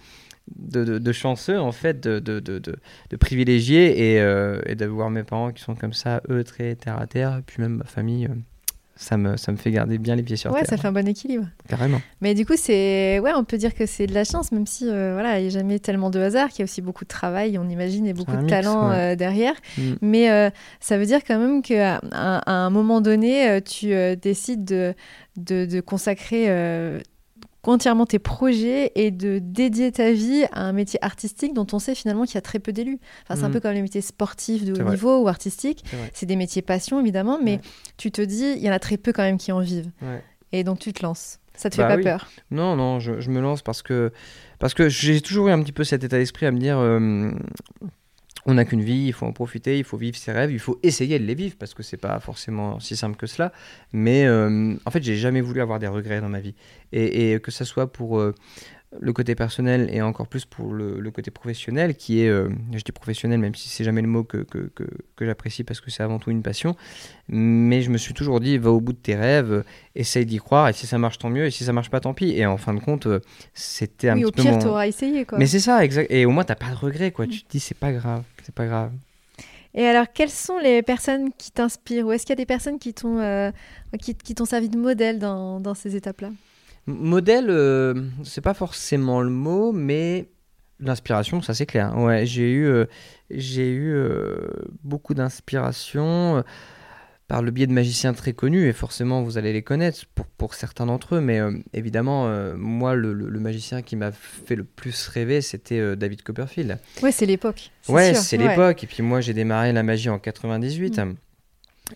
de, 0.57 1.13
chanceux, 1.13 1.59
en 1.59 1.73
fait, 1.73 2.01
de, 2.01 2.19
de 2.21 3.17
privilégiés 3.17 4.15
et, 4.15 4.21
euh, 4.21 4.61
et 4.67 4.75
d'avoir 4.75 5.11
mes 5.11 5.23
parents 5.23 5.53
qui 5.53 5.63
sont 5.63 5.75
comme 5.75 5.93
ça, 5.93 6.23
eux, 6.31 6.45
très 6.45 6.75
terre 6.75 6.99
à 7.01 7.07
terre, 7.07 7.39
et 7.39 7.43
puis 7.43 7.63
même 7.63 7.77
ma 7.77 7.85
famille. 7.85 8.27
Euh, 8.27 8.35
ça 8.97 9.17
me, 9.17 9.37
ça 9.37 9.51
me 9.51 9.57
fait 9.57 9.73
garder 9.73 9.99
bien 9.99 10.15
les 10.15 10.23
pieds 10.23 10.37
sur 10.37 10.53
terre. 10.53 10.61
Ouais, 10.61 10.67
ça 10.67 10.77
fait 10.77 10.87
un 10.87 10.93
bon 10.93 11.09
équilibre. 11.09 11.49
Carrément. 11.69 12.01
Mais 12.21 12.35
du 12.35 12.47
coup, 12.47 12.53
c'est 12.57 13.19
ouais, 13.19 13.33
on 13.35 13.43
peut 13.43 13.57
dire 13.57 13.75
que 13.75 13.87
c'est 13.87 14.07
de 14.07 14.15
la 14.15 14.23
chance, 14.23 14.53
même 14.53 14.69
si 14.69 14.89
euh, 14.89 15.15
voilà, 15.15 15.41
il 15.41 15.43
n'y 15.43 15.49
a 15.49 15.51
jamais 15.51 15.81
tellement 15.81 16.11
de 16.11 16.21
hasard, 16.21 16.51
qu'il 16.51 16.61
y 16.61 16.63
a 16.63 16.67
aussi 16.67 16.81
beaucoup 16.81 17.03
de 17.03 17.09
travail, 17.09 17.59
on 17.59 17.69
imagine, 17.69 18.07
et 18.07 18.13
beaucoup 18.13 18.37
de 18.37 18.47
talent 18.47 18.91
derrière. 19.17 19.55
Mm. 19.77 19.93
Mais 20.01 20.53
ça 20.79 20.97
veut 20.97 21.07
dire 21.07 21.25
quand 21.27 21.41
même 21.41 21.61
qu'à 21.61 22.01
à, 22.13 22.53
un 22.53 22.71
moment 22.71 23.01
donné, 23.01 23.61
tu 23.63 23.89
décides 24.15 24.65
de, 24.65 24.95
de, 25.37 25.67
de 25.67 25.81
consacrer 25.81 26.47
entièrement 27.69 28.07
tes 28.07 28.19
projets 28.19 28.93
et 28.95 29.11
de 29.11 29.39
dédier 29.39 29.93
ta 29.93 30.13
vie 30.13 30.45
à 30.53 30.63
un 30.63 30.73
métier 30.73 30.99
artistique 31.05 31.55
dont 31.55 31.67
on 31.73 31.79
sait 31.79 31.95
finalement 31.95 32.25
qu'il 32.25 32.35
y 32.35 32.39
a 32.39 32.43
très 32.43 32.59
peu 32.59 32.73
d'élus. 32.73 32.99
Enfin, 33.23 33.37
c'est 33.39 33.45
un 33.45 33.49
mm. 33.49 33.53
peu 33.53 33.61
comme 33.61 33.73
les 33.73 33.83
métiers 33.83 34.01
sportifs 34.01 34.65
de 34.65 34.81
haut 34.81 34.91
niveau 34.91 35.23
ou 35.23 35.29
artistiques. 35.29 35.85
C'est 36.13 36.27
des 36.27 36.37
métiers 36.37 36.63
passion, 36.63 37.01
évidemment, 37.01 37.39
mais 37.43 37.61
tu 37.97 38.11
te 38.11 38.23
dis, 38.23 38.55
il 38.57 38.63
y 38.63 38.69
en 38.69 38.73
a 38.73 38.79
très 38.79 38.97
peu 38.97 39.13
quand 39.13 39.23
même 39.23 39.39
qui 39.39 39.53
en 39.53 39.61
vivent. 39.61 39.91
Et 40.53 40.65
donc, 40.65 40.79
tu 40.79 40.93
te 40.93 41.03
lances. 41.03 41.41
Ça 41.57 41.71
te 41.71 41.77
fait 41.77 41.83
bah 41.83 41.97
pas 41.97 42.03
peur? 42.03 42.29
Non, 42.51 42.75
non, 42.75 42.99
je, 42.99 43.31
me 43.31 43.41
lance 43.41 43.63
parce 43.63 43.83
que, 43.83 44.13
parce 44.59 44.75
que 44.75 44.89
j'ai 44.89 45.21
toujours 45.21 45.49
eu 45.49 45.53
un 45.53 45.63
petit 45.63 45.73
peu 45.73 45.85
cet 45.85 46.03
état 46.05 46.19
d'esprit 46.19 46.47
à 46.47 46.51
me 46.51 46.59
dire... 46.59 46.79
Euh, 46.79 47.31
on 48.47 48.55
n'a 48.55 48.65
qu'une 48.65 48.83
vie, 48.83 49.07
il 49.07 49.13
faut 49.13 49.27
en 49.27 49.33
profiter, 49.33 49.79
il 49.79 49.85
faut 49.85 49.97
vivre 49.97 50.17
ses 50.17 50.33
rêves, 50.33 50.53
il 50.53 50.59
faut 50.59 50.79
essayer 50.83 51.19
de 51.19 51.25
les 51.25 51.35
vivre 51.35 51.57
parce 51.59 51.75
que 51.75 51.83
c'est 51.83 51.97
pas 51.97 52.21
forcément 52.21 52.79
si 52.81 52.97
simple 52.97 53.17
que 53.17 53.27
cela. 53.27 53.53
Mais 53.93 54.27
euh, 54.27 54.75
en 54.85 54.91
fait, 54.91 55.03
j'ai 55.03 55.17
jamais 55.17 55.41
voulu 55.41 55.61
avoir 55.61 55.79
des 55.79 55.89
regrets 55.89 56.21
dans 56.21 56.29
ma 56.29 56.41
vie. 56.41 56.55
Et, 56.93 57.41
que 57.41 57.51
ce 57.51 57.65
soit 57.65 57.91
pour 57.91 58.21
euh, 58.21 58.35
le 59.01 59.13
côté 59.13 59.35
personnel 59.35 59.89
et 59.93 60.03
encore 60.03 60.29
plus 60.29 60.45
pour 60.45 60.73
le, 60.73 61.11
côté 61.11 61.31
professionnel, 61.31 61.97
qui 61.97 62.21
est, 62.21 62.29
euh, 62.29 62.49
je 62.73 62.83
dis 62.83 62.93
professionnel 62.93 63.41
même 63.41 63.55
si 63.55 63.69
c'est 63.69 63.83
jamais 63.83 64.03
le 64.03 64.09
mot 64.09 64.25
que, 64.25 64.39
que, 64.39 64.71
que, 64.75 65.27
j'apprécie 65.27 65.65
parce 65.65 65.81
que 65.81 65.91
c'est 65.91 66.03
avant 66.03 66.19
tout 66.19 66.31
une 66.31 66.43
passion, 66.43 66.77
mais 67.29 67.83
je 67.83 67.91
me 67.91 67.99
suis 67.99 68.15
toujours 68.15 68.41
dit, 68.41 68.59
va 68.59 68.71
au 68.71 68.81
bout 68.81 68.93
de 68.93 68.99
tes 68.99 69.17
rêves, 69.17 69.65
essaye 69.95 70.27
d'y 70.27 70.39
croire, 70.39 70.69
et 70.69 70.73
si 70.73 70.87
ça 70.87 70.99
marche 70.99 71.19
tant 71.19 71.31
mieux, 71.31 71.47
et 71.47 71.51
si 71.51 71.65
ça 71.65 71.73
marche 71.73 71.91
pas 71.91 72.01
tant 72.01 72.15
pis. 72.15 72.31
Et 72.37 72.47
en 72.47 72.59
fin 72.59 72.75
de 72.75 72.81
compte, 72.81 73.09
c'était 73.55 74.11
un 74.11 74.17
oui, 74.17 74.31
petit 74.31 74.43
au 74.43 74.45
pire, 74.45 74.59
tu 74.59 74.67
auras 74.67 74.87
essayé 74.87 75.25
quoi. 75.25 75.39
Mais 75.39 75.47
c'est 75.47 75.61
ça, 75.61 75.85
exact. 75.85 76.11
Et 76.11 76.27
au 76.27 76.31
moins, 76.31 76.45
t'as 76.45 76.55
pas 76.55 76.71
de 76.71 76.77
regrets 76.77 77.11
quoi. 77.11 77.27
Tu 77.27 77.43
te 77.43 77.51
dis, 77.51 77.61
c'est 77.61 77.77
pas 77.77 77.93
grave 77.93 78.23
c'est 78.45 78.55
pas 78.55 78.67
grave. 78.67 78.93
Et 79.75 79.87
alors, 79.87 80.07
quelles 80.13 80.31
sont 80.31 80.59
les 80.59 80.83
personnes 80.83 81.31
qui 81.37 81.51
t'inspirent 81.51 82.07
Ou 82.07 82.13
est-ce 82.13 82.25
qu'il 82.25 82.31
y 82.31 82.35
a 82.35 82.37
des 82.37 82.47
personnes 82.47 82.79
qui 82.79 82.95
t'ont 82.95 83.19
euh, 83.19 83.51
qui, 84.01 84.15
t'ont 84.15 84.45
servi 84.45 84.69
de 84.69 84.79
modèle 84.79 85.19
dans, 85.19 85.59
dans 85.59 85.75
ces 85.75 85.97
étapes-là? 85.97 86.31
Modèle, 86.87 87.47
euh, 87.49 87.95
c'est 88.23 88.41
pas 88.41 88.55
forcément 88.55 89.21
le 89.21 89.31
mot, 89.31 89.73
mais 89.73 90.29
l'inspiration, 90.79 91.43
ça 91.43 91.55
c'est 91.55 91.67
clair. 91.67 91.97
Ouais, 91.97 92.25
j'ai 92.25 92.53
eu, 92.53 92.67
euh, 92.67 92.85
j'ai 93.31 93.73
eu 93.73 93.97
beaucoup 94.85 95.15
d'inspiration 95.15 96.45
par 97.29 97.43
le 97.43 97.51
biais 97.51 97.67
de 97.67 97.73
magiciens 97.73 98.13
très 98.13 98.33
connus, 98.35 98.69
et 98.69 98.73
forcément 98.73 99.23
vous 99.23 99.39
allez 99.39 99.53
les 99.53 99.63
connaître 99.63 100.05
pour, 100.15 100.27
pour 100.27 100.55
certains 100.55 100.87
d'entre 100.87 101.17
eux, 101.17 101.21
mais 101.21 101.41
euh, 101.41 101.53
évidemment, 101.73 102.29
euh, 102.29 102.55
moi, 102.57 102.95
le, 102.95 103.15
le, 103.15 103.41
magicien 103.41 103.81
qui 103.83 103.97
m'a 103.97 104.13
fait 104.13 104.57
le 104.57 104.65
plus 104.65 105.09
rêver, 105.09 105.41
c'était 105.41 105.79
euh, 105.79 105.97
David 105.97 106.23
Copperfield. 106.23 106.79
Ouais, 107.03 107.13
c'est 107.13 107.27
l'époque. 107.27 107.71
Ouais, 107.89 108.15
c'est 108.15 108.37
l'époque, 108.37 108.85
et 108.85 108.87
puis 108.87 109.03
moi 109.03 109.21
j'ai 109.21 109.33
démarré 109.33 109.73
la 109.73 109.83
magie 109.83 110.11
en 110.11 110.19
98. 110.19 110.99
Mm. 110.99 111.15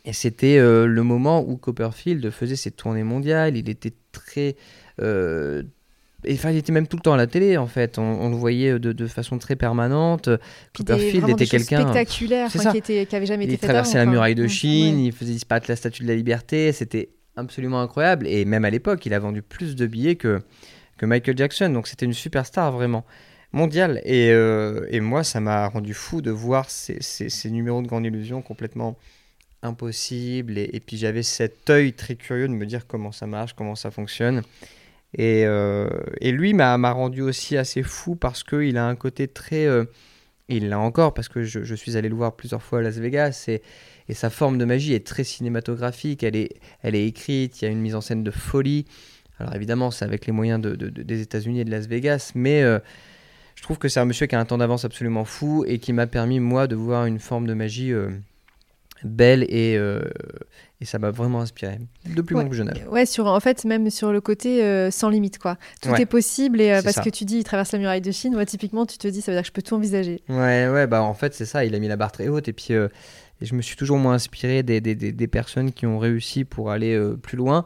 Et 0.05 0.13
c'était 0.13 0.59
le 0.59 1.03
moment 1.03 1.43
où 1.43 1.57
Copperfield 1.57 2.31
faisait 2.31 2.57
ses 2.57 2.71
tournées 2.71 3.05
mondiales, 3.05 3.57
il 3.57 3.71
était 3.71 3.95
très 4.13 4.55
enfin, 6.31 6.51
il 6.51 6.57
était 6.57 6.73
même 6.73 6.87
tout 6.87 6.97
le 6.97 7.03
temps 7.03 7.13
à 7.13 7.17
la 7.17 7.27
télé, 7.27 7.57
en 7.57 7.67
fait. 7.67 7.99
On, 7.99 8.29
le 8.29 8.37
voyait 8.37 8.79
de, 8.79 8.93
de, 8.93 9.07
façon 9.07 9.39
très 9.39 9.57
permanente. 9.57 10.29
Copperfield 10.77 11.29
était 11.29 11.47
quelqu'un 11.47 11.83
spectaculaire, 11.83 12.51
qui, 12.51 12.77
était, 12.77 13.07
qui 13.07 13.17
avait 13.17 13.27
jamais 13.27 13.45
il 13.45 13.53
été 13.53 13.59
fait. 13.59 13.67
Il 13.67 13.69
traversait 13.69 13.99
la 13.99 14.07
muraille 14.07 14.35
de 14.35 14.47
Chine, 14.47 14.99
il 14.99 15.13
faisait 15.13 15.33
disparaître 15.33 15.67
la 15.69 15.77
Statue 15.77 16.03
de 16.03 16.09
la 16.09 16.15
Liberté. 16.15 16.73
C'était 16.73 17.11
absolument 17.37 17.81
incroyable. 17.81 18.27
Et 18.27 18.45
même 18.45 18.65
à 18.65 18.71
l'époque, 18.71 19.07
il 19.07 19.15
a 19.15 19.19
vendu 19.19 19.43
plus 19.43 19.77
de 19.77 19.87
billets 19.87 20.17
que, 20.17 20.41
que 20.97 21.07
Michael 21.07 21.37
Jackson. 21.37 21.71
Donc 21.71 21.87
c'était 21.87 22.07
une 22.07 22.13
superstar 22.13 22.73
vraiment 22.73 23.05
mondiale. 23.53 24.01
Et, 24.05 24.31
euh, 24.31 24.87
et 24.91 25.01
moi, 25.01 25.25
ça 25.25 25.41
m'a 25.41 25.69
rendu 25.69 25.95
fou 25.95 26.21
de 26.21 26.31
voir 26.31 26.71
ces, 26.71 26.99
ces, 27.01 27.29
ces, 27.29 27.51
numéros 27.51 27.81
de 27.83 27.87
Grande 27.87 28.05
Illusion 28.05 28.43
complètement 28.43 28.99
impossibles. 29.63 30.59
Et, 30.59 30.71
et 30.73 30.81
puis 30.81 30.97
j'avais 30.97 31.23
cet 31.23 31.71
œil 31.71 31.93
très 31.93 32.17
curieux 32.17 32.49
de 32.49 32.53
me 32.53 32.67
dire 32.67 32.87
comment 32.87 33.13
ça 33.13 33.27
marche, 33.27 33.55
comment 33.55 33.75
ça 33.75 33.91
fonctionne. 33.91 34.43
Et, 35.15 35.45
euh, 35.47 35.89
et 36.21 36.33
lui 36.33 36.53
m'a 36.53 36.77
rendu 36.93 37.23
aussi 37.23 37.57
assez 37.57 37.83
fou 37.83 38.15
parce 38.15 38.43
qu'il 38.43 38.77
a 38.77 38.87
un 38.87 38.97
côté 38.97 39.29
très... 39.29 39.67
Euh, 39.67 39.85
il 40.51 40.71
l'a 40.71 40.79
encore 40.79 41.13
parce 41.13 41.29
que 41.29 41.43
je, 41.43 41.75
suis 41.75 41.97
allé 41.97 42.09
le 42.09 42.15
voir 42.15 42.35
plusieurs 42.35 42.63
fois 42.63 42.79
à 42.79 42.83
Las 42.83 42.97
Vegas 42.97 43.45
et, 43.49 43.63
sa 44.15 44.31
forme 44.31 44.57
de 44.57 44.65
magie 44.65 44.95
est 44.95 45.07
très 45.07 45.23
cinématographique, 45.23 46.23
elle 46.23 46.35
est, 46.35 46.55
elle 46.83 46.95
est 46.95 47.07
écrite, 47.07 47.61
il 47.61 47.67
y 47.67 47.69
a 47.69 47.71
une 47.71 47.81
mise 47.81 47.95
en 47.95 48.01
scène 48.01 48.25
de 48.25 48.31
folie. 48.31 48.87
Alors 49.39 49.55
évidemment 49.55 49.91
c'est 49.91 50.07
avec 50.07 50.25
les 50.25 50.33
moyens 50.33 50.63
de, 50.63 50.75
de, 50.75 50.89
des 50.89 51.21
États-Unis 51.21 51.61
et 51.61 51.65
de 51.67 51.71
Las 51.71 51.87
Vegas, 51.87 52.33
mais 52.35 52.63
euh, 52.63 52.79
je 53.55 53.63
trouve 53.63 53.77
que 53.77 53.89
c'est 53.89 54.01
un 54.01 54.07
monsieur 54.07 54.27
qui 54.27 54.35
a 54.35 54.41
un 54.41 54.47
temps 54.47 54.57
d'avance 54.57 54.87
absolument 54.87 55.27
fou 55.27 55.65
et 55.67 55.79
qui 55.79 55.93
m'a 55.93 56.07
permis 56.07 56.41
moi 56.41 56.67
de 56.67 56.75
voir 56.75 57.05
une 57.05 57.19
forme 57.19 57.47
de 57.47 57.53
magie 57.53 57.93
belle 59.05 59.45
et, 59.49 59.77
euh, 59.77 60.01
et 60.81 60.85
ça 60.85 60.99
m'a 60.99 61.11
vraiment 61.11 61.41
inspiré 61.41 61.79
de 62.07 62.23
plus 62.23 62.37
ouais. 62.37 62.49
que 62.49 62.55
jeune 62.55 62.71
âge. 62.71 62.85
Ouais, 62.91 63.07
sur, 63.07 63.27
en 63.27 63.41
fait, 63.41 63.65
même 63.65 63.91
sur 63.91 64.13
le 64.13 64.21
côté 64.21 64.63
euh, 64.63 64.91
sans 64.91 65.09
limite, 65.09 65.39
quoi. 65.39 65.57
Tout 65.83 65.91
Ouais. 65.91 66.03
est 66.03 66.07
possible 66.07 66.61
et 66.61 66.71
euh, 66.73 66.83
parce 66.83 66.97
ça. 66.97 67.03
que 67.03 67.11
tu 67.11 67.25
dis, 67.25 67.39
il 67.39 67.45
traverse 67.45 67.73
la 67.73 67.79
muraille 67.79 68.01
de 68.01 68.11
Chine. 68.13 68.33
Moi, 68.35 68.45
typiquement, 68.47 68.87
tu 68.87 68.99
te 68.99 69.09
dis, 69.09 69.21
ça 69.21 69.33
veut 69.33 69.37
dire 69.37 69.43
que 69.43 69.49
je 69.49 69.53
peux 69.53 69.63
tout 69.63 69.75
envisager. 69.75 70.23
Ouais, 70.29 70.69
ouais, 70.69 70.87
bah 70.87 71.03
en 71.03 71.15
fait, 71.15 71.35
c'est 71.35 71.47
ça, 71.47 71.65
il 71.65 71.75
a 71.75 71.79
mis 71.79 71.89
la 71.89 71.97
barre 71.97 72.13
très 72.13 72.29
haute 72.29 72.49
et 72.49 72.53
puis 72.53 72.73
et 72.73 73.47
je 73.47 73.55
me 73.55 73.63
suis 73.63 73.77
toujours 73.77 73.99
moins 73.99 74.15
inspiré 74.15 74.63
des, 74.65 74.81
des, 74.81 74.95
des, 74.97 75.13
des 75.13 75.27
personnes 75.29 75.71
qui 75.73 75.87
ont 75.87 75.99
réussi 76.01 76.45
pour 76.45 76.71
aller 76.73 77.01
plus 77.23 77.37
loin. 77.37 77.65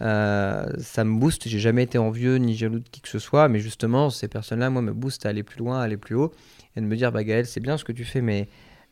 Ça 0.00 1.04
me 1.04 1.18
booste, 1.18 1.46
j'ai 1.48 1.58
jamais 1.58 1.82
été 1.82 1.98
envieux 1.98 2.36
ni 2.36 2.54
jaloux 2.56 2.78
de 2.78 2.88
qui 2.90 3.00
que 3.00 3.08
ce 3.08 3.18
soit, 3.18 3.48
mais 3.48 3.60
justement, 3.60 4.10
ces 4.10 4.28
personnes-là, 4.28 4.70
moi, 4.70 4.82
me 4.82 4.92
boostent 4.92 5.26
à 5.26 5.28
aller 5.30 5.42
plus 5.42 5.58
loin, 5.58 5.80
à 5.80 5.84
aller 5.84 5.96
plus 5.98 6.14
haut 6.14 6.32
et 6.76 6.80
de 6.80 6.86
me 6.86 6.96
dire, 6.96 7.12
bah 7.12 7.24
Gaël, 7.24 7.46
c'est 7.46 7.60
bien 7.60 7.76
ce 7.76 7.84
que 7.84 7.92
tu 7.92 8.04
fais, 8.04 8.20
mais 8.20 8.48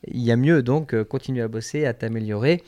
il 0.07 0.23
y 0.23 0.31
a 0.31 0.37
mieux, 0.37 0.63
donc 0.63 0.95
euh, 0.95 1.05
continue 1.05 1.43
à 1.43 1.49
bosser, 1.49 1.87
à 1.87 1.95
t'améliorer. 1.95 2.63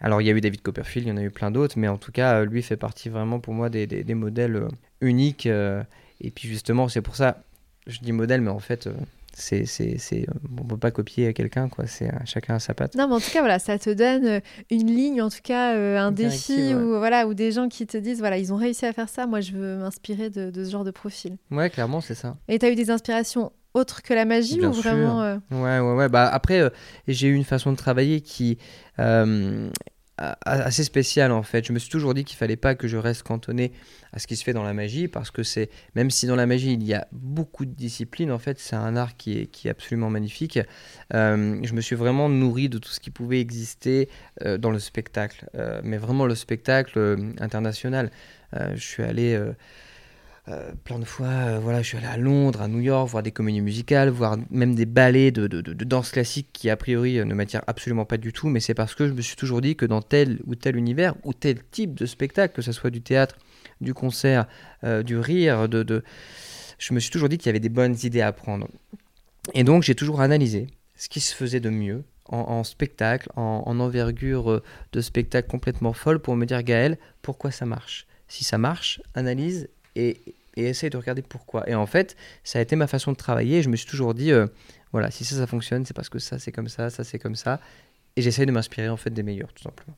Alors, 0.00 0.22
il 0.22 0.26
y 0.26 0.30
a 0.30 0.32
eu 0.32 0.40
David 0.40 0.62
Copperfield, 0.62 1.06
il 1.06 1.10
y 1.10 1.12
en 1.12 1.18
a 1.18 1.22
eu 1.22 1.30
plein 1.30 1.50
d'autres, 1.50 1.78
mais 1.78 1.88
en 1.88 1.98
tout 1.98 2.10
cas, 2.10 2.42
lui 2.44 2.62
fait 2.62 2.78
partie 2.78 3.10
vraiment 3.10 3.38
pour 3.38 3.52
moi 3.52 3.68
des, 3.68 3.86
des, 3.86 4.02
des 4.02 4.14
modèles 4.14 4.56
euh, 4.56 4.68
uniques. 5.02 5.46
euh, 5.46 5.82
et 6.22 6.30
puis 6.30 6.48
justement, 6.48 6.88
c'est 6.88 7.02
pour 7.02 7.16
ça, 7.16 7.42
je 7.86 8.00
dis 8.00 8.12
modèle, 8.12 8.40
mais 8.40 8.50
en 8.50 8.60
fait, 8.60 8.86
euh, 8.86 8.92
c'est, 9.34 9.66
c'est, 9.66 9.98
c'est, 9.98 10.26
on 10.58 10.64
peut 10.64 10.76
pas 10.78 10.90
copier 10.90 11.32
quelqu'un, 11.34 11.68
quoi. 11.68 11.86
C'est 11.86 12.10
chacun 12.24 12.54
à 12.54 12.58
sa 12.58 12.74
patte. 12.74 12.94
Non, 12.94 13.08
mais 13.08 13.14
en 13.14 13.20
tout 13.20 13.30
cas, 13.30 13.40
voilà, 13.40 13.58
ça 13.58 13.78
te 13.78 13.90
donne 13.90 14.40
une 14.70 14.86
ligne, 14.88 15.22
en 15.22 15.28
tout 15.28 15.38
cas, 15.42 15.76
euh, 15.76 15.98
un 15.98 16.12
défi 16.12 16.54
ouais. 16.54 16.74
ou 16.74 16.98
voilà, 16.98 17.26
ou 17.26 17.34
des 17.34 17.52
gens 17.52 17.68
qui 17.68 17.86
te 17.86 17.96
disent, 17.96 18.18
voilà, 18.18 18.38
ils 18.38 18.52
ont 18.52 18.56
réussi 18.56 18.86
à 18.86 18.92
faire 18.92 19.08
ça. 19.08 19.26
Moi, 19.26 19.40
je 19.40 19.52
veux 19.52 19.76
m'inspirer 19.76 20.30
de, 20.30 20.50
de 20.50 20.64
ce 20.64 20.70
genre 20.70 20.84
de 20.84 20.90
profil. 20.90 21.36
Ouais, 21.50 21.70
clairement, 21.70 22.00
c'est 22.00 22.14
ça. 22.14 22.36
Et 22.48 22.58
tu 22.58 22.66
as 22.66 22.70
eu 22.70 22.74
des 22.74 22.90
inspirations 22.90 23.52
autres 23.74 24.02
que 24.02 24.14
la 24.14 24.24
magie 24.24 24.58
Bien 24.58 24.70
ou 24.70 24.72
sûr. 24.72 24.82
vraiment 24.82 25.22
euh, 25.22 25.36
Ouais, 25.50 25.78
ouais, 25.78 25.94
ouais. 25.94 26.08
Bah 26.08 26.28
après, 26.28 26.60
euh, 26.60 26.70
j'ai 27.08 27.28
eu 27.28 27.34
une 27.34 27.44
façon 27.44 27.72
de 27.72 27.76
travailler 27.76 28.20
qui 28.20 28.58
euh, 28.98 29.70
assez 30.44 30.84
spéciale 30.84 31.32
en 31.32 31.42
fait. 31.42 31.66
Je 31.66 31.72
me 31.72 31.78
suis 31.78 31.88
toujours 31.88 32.12
dit 32.12 32.24
qu'il 32.24 32.36
fallait 32.36 32.56
pas 32.56 32.74
que 32.74 32.88
je 32.88 32.98
reste 32.98 33.22
cantonné 33.22 33.72
à 34.12 34.18
ce 34.18 34.26
qui 34.26 34.36
se 34.36 34.44
fait 34.44 34.52
dans 34.52 34.64
la 34.64 34.74
magie 34.74 35.08
parce 35.08 35.30
que 35.30 35.42
c'est 35.42 35.70
même 35.94 36.10
si 36.10 36.26
dans 36.26 36.36
la 36.36 36.44
magie 36.46 36.74
il 36.74 36.82
y 36.82 36.92
a 36.92 37.06
beaucoup 37.12 37.64
de 37.64 37.70
disciplines 37.72 38.30
en 38.30 38.38
fait, 38.38 38.58
c'est 38.58 38.76
un 38.76 38.96
art 38.96 39.16
qui 39.16 39.38
est 39.38 39.46
qui 39.46 39.68
est 39.68 39.70
absolument 39.70 40.10
magnifique. 40.10 40.58
Euh, 41.14 41.58
je 41.62 41.72
me 41.72 41.80
suis 41.80 41.96
vraiment 41.96 42.28
nourri 42.28 42.68
de 42.68 42.76
tout 42.78 42.90
ce 42.90 43.00
qui 43.00 43.10
pouvait 43.10 43.40
exister 43.40 44.08
dans 44.58 44.70
le 44.70 44.78
spectacle, 44.78 45.48
mais 45.84 45.96
vraiment 45.96 46.26
le 46.26 46.34
spectacle 46.34 47.16
international. 47.38 48.10
Je 48.52 48.80
suis 48.80 49.02
allé 49.02 49.40
euh, 50.48 50.72
plein 50.84 50.98
de 50.98 51.04
fois, 51.04 51.26
euh, 51.26 51.60
voilà, 51.60 51.82
je 51.82 51.88
suis 51.88 51.96
allé 51.98 52.06
à 52.06 52.16
Londres, 52.16 52.62
à 52.62 52.68
New 52.68 52.80
York, 52.80 53.08
voir 53.08 53.22
des 53.22 53.30
comédies 53.30 53.60
musicales, 53.60 54.08
voir 54.08 54.36
même 54.50 54.74
des 54.74 54.86
ballets 54.86 55.30
de, 55.30 55.46
de- 55.46 55.84
danse 55.84 56.10
classique 56.10 56.48
qui, 56.52 56.70
a 56.70 56.76
priori, 56.76 57.18
euh, 57.18 57.24
ne 57.24 57.34
m'attirent 57.34 57.62
absolument 57.66 58.04
pas 58.04 58.16
du 58.16 58.32
tout, 58.32 58.48
mais 58.48 58.60
c'est 58.60 58.74
parce 58.74 58.94
que 58.94 59.06
je 59.06 59.12
me 59.12 59.20
suis 59.20 59.36
toujours 59.36 59.60
dit 59.60 59.76
que 59.76 59.86
dans 59.86 60.02
tel 60.02 60.40
ou 60.46 60.54
tel 60.54 60.76
univers, 60.76 61.14
ou 61.24 61.34
tel 61.34 61.62
type 61.70 61.94
de 61.94 62.06
spectacle, 62.06 62.54
que 62.54 62.62
ce 62.62 62.72
soit 62.72 62.90
du 62.90 63.02
théâtre, 63.02 63.36
du 63.80 63.94
concert, 63.94 64.46
du 65.04 65.18
rire, 65.18 65.68
de, 65.68 66.02
je 66.78 66.94
me 66.94 67.00
suis 67.00 67.10
toujours 67.10 67.28
dit 67.28 67.38
qu'il 67.38 67.46
y 67.46 67.50
avait 67.50 67.60
des 67.60 67.68
bonnes 67.68 67.96
idées 68.02 68.20
à 68.20 68.32
prendre. 68.32 68.68
Et 69.54 69.64
donc, 69.64 69.82
j'ai 69.82 69.94
toujours 69.94 70.20
analysé 70.20 70.66
ce 70.96 71.08
qui 71.08 71.20
se 71.20 71.34
faisait 71.34 71.60
de 71.60 71.70
mieux 71.70 72.04
en, 72.26 72.62
spectacle, 72.62 73.28
en, 73.36 73.62
en 73.66 73.80
envergure 73.80 74.62
de 74.92 75.00
spectacle 75.00 75.48
complètement 75.48 75.92
folle, 75.92 76.20
pour 76.20 76.36
me 76.36 76.46
dire, 76.46 76.62
Gaël, 76.62 76.98
pourquoi 77.22 77.50
ça 77.50 77.66
marche? 77.66 78.06
Si 78.28 78.44
ça 78.44 78.58
marche, 78.58 79.00
analyse 79.14 79.68
et, 79.96 80.20
essaye 80.56 80.90
de 80.90 80.96
regarder 80.96 81.22
pourquoi. 81.22 81.68
Et 81.70 81.74
en 81.74 81.86
fait, 81.86 82.16
ça 82.44 82.58
a 82.58 82.62
été 82.62 82.76
ma 82.76 82.86
façon 82.86 83.12
de 83.12 83.16
travailler. 83.16 83.62
Je 83.62 83.70
me 83.70 83.76
suis 83.76 83.86
toujours 83.86 84.12
dit, 84.12 84.30
euh, 84.30 84.46
voilà, 84.92 85.10
si 85.10 85.24
ça, 85.24 85.36
ça 85.36 85.46
fonctionne, 85.46 85.86
c'est 85.86 85.94
parce 85.94 86.10
que 86.10 86.18
ça, 86.18 86.38
c'est 86.38 86.52
comme 86.52 86.68
ça, 86.68 86.90
ça, 86.90 87.02
c'est 87.02 87.18
comme 87.18 87.36
ça. 87.36 87.60
Et 88.16 88.22
j'essaye 88.22 88.44
de 88.44 88.52
m'inspirer 88.52 88.88
en 88.88 88.96
fait 88.96 89.10
des 89.10 89.22
meilleurs, 89.22 89.52
tout 89.52 89.62
simplement. 89.62 89.96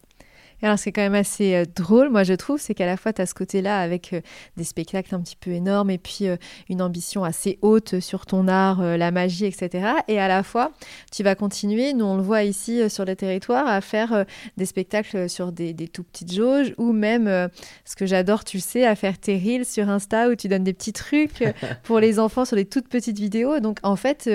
Et 0.62 0.66
alors, 0.66 0.78
ce 0.78 0.84
qui 0.84 0.88
est 0.90 0.92
quand 0.92 1.02
même 1.02 1.14
assez 1.14 1.56
euh, 1.56 1.64
drôle, 1.64 2.08
moi, 2.08 2.22
je 2.22 2.34
trouve, 2.34 2.60
c'est 2.60 2.74
qu'à 2.74 2.86
la 2.86 2.96
fois, 2.96 3.12
tu 3.12 3.20
as 3.20 3.26
ce 3.26 3.34
côté-là 3.34 3.80
avec 3.80 4.12
euh, 4.12 4.20
des 4.56 4.62
spectacles 4.62 5.12
un 5.14 5.20
petit 5.20 5.34
peu 5.34 5.50
énormes 5.50 5.90
et 5.90 5.98
puis 5.98 6.28
euh, 6.28 6.36
une 6.68 6.80
ambition 6.80 7.24
assez 7.24 7.58
haute 7.62 7.98
sur 7.98 8.26
ton 8.26 8.46
art, 8.46 8.80
la 8.80 9.10
magie, 9.10 9.44
etc. 9.44 9.88
Et 10.06 10.20
à 10.20 10.28
la 10.28 10.42
fois, 10.44 10.72
tu 11.10 11.24
vas 11.24 11.34
continuer, 11.34 11.94
nous, 11.94 12.04
on 12.04 12.16
le 12.16 12.22
voit 12.22 12.44
ici 12.44 12.88
sur 12.88 13.04
le 13.04 13.16
territoire, 13.16 13.66
à 13.66 13.80
faire 13.80 14.24
des 14.56 14.66
spectacles 14.66 15.28
sur 15.28 15.52
des, 15.52 15.72
des 15.72 15.88
tout 15.88 16.04
petites 16.04 16.32
jauges 16.32 16.74
ou 16.78 16.92
même, 16.92 17.48
ce 17.84 17.96
que 17.96 18.06
j'adore, 18.06 18.44
tu 18.44 18.58
le 18.58 18.62
sais, 18.62 18.86
à 18.86 18.94
faire 18.94 19.18
tes 19.18 19.36
reels 19.36 19.66
sur 19.66 19.88
Insta 19.88 20.28
où 20.28 20.34
tu 20.34 20.48
donnes 20.48 20.64
des 20.64 20.72
petits 20.72 20.92
trucs 20.92 21.44
pour 21.82 21.98
les 22.00 22.18
enfants 22.18 22.44
sur 22.44 22.56
des 22.56 22.66
toutes 22.66 22.88
petites 22.88 23.18
vidéos. 23.18 23.60
Donc, 23.60 23.78
en 23.82 23.96
fait, 23.96 24.30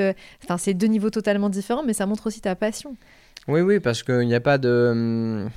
c'est 0.57 0.73
deux 0.73 0.87
niveaux 0.87 1.09
totalement 1.09 1.49
différents, 1.49 1.83
mais 1.83 1.93
ça 1.93 2.05
montre 2.05 2.27
aussi 2.27 2.41
ta 2.41 2.55
passion. 2.55 2.95
Oui, 3.47 3.61
oui, 3.61 3.79
parce 3.79 4.03
qu'il 4.03 4.27
n'y 4.27 4.35
a 4.35 4.41
pas 4.41 4.57
de. 4.57 5.47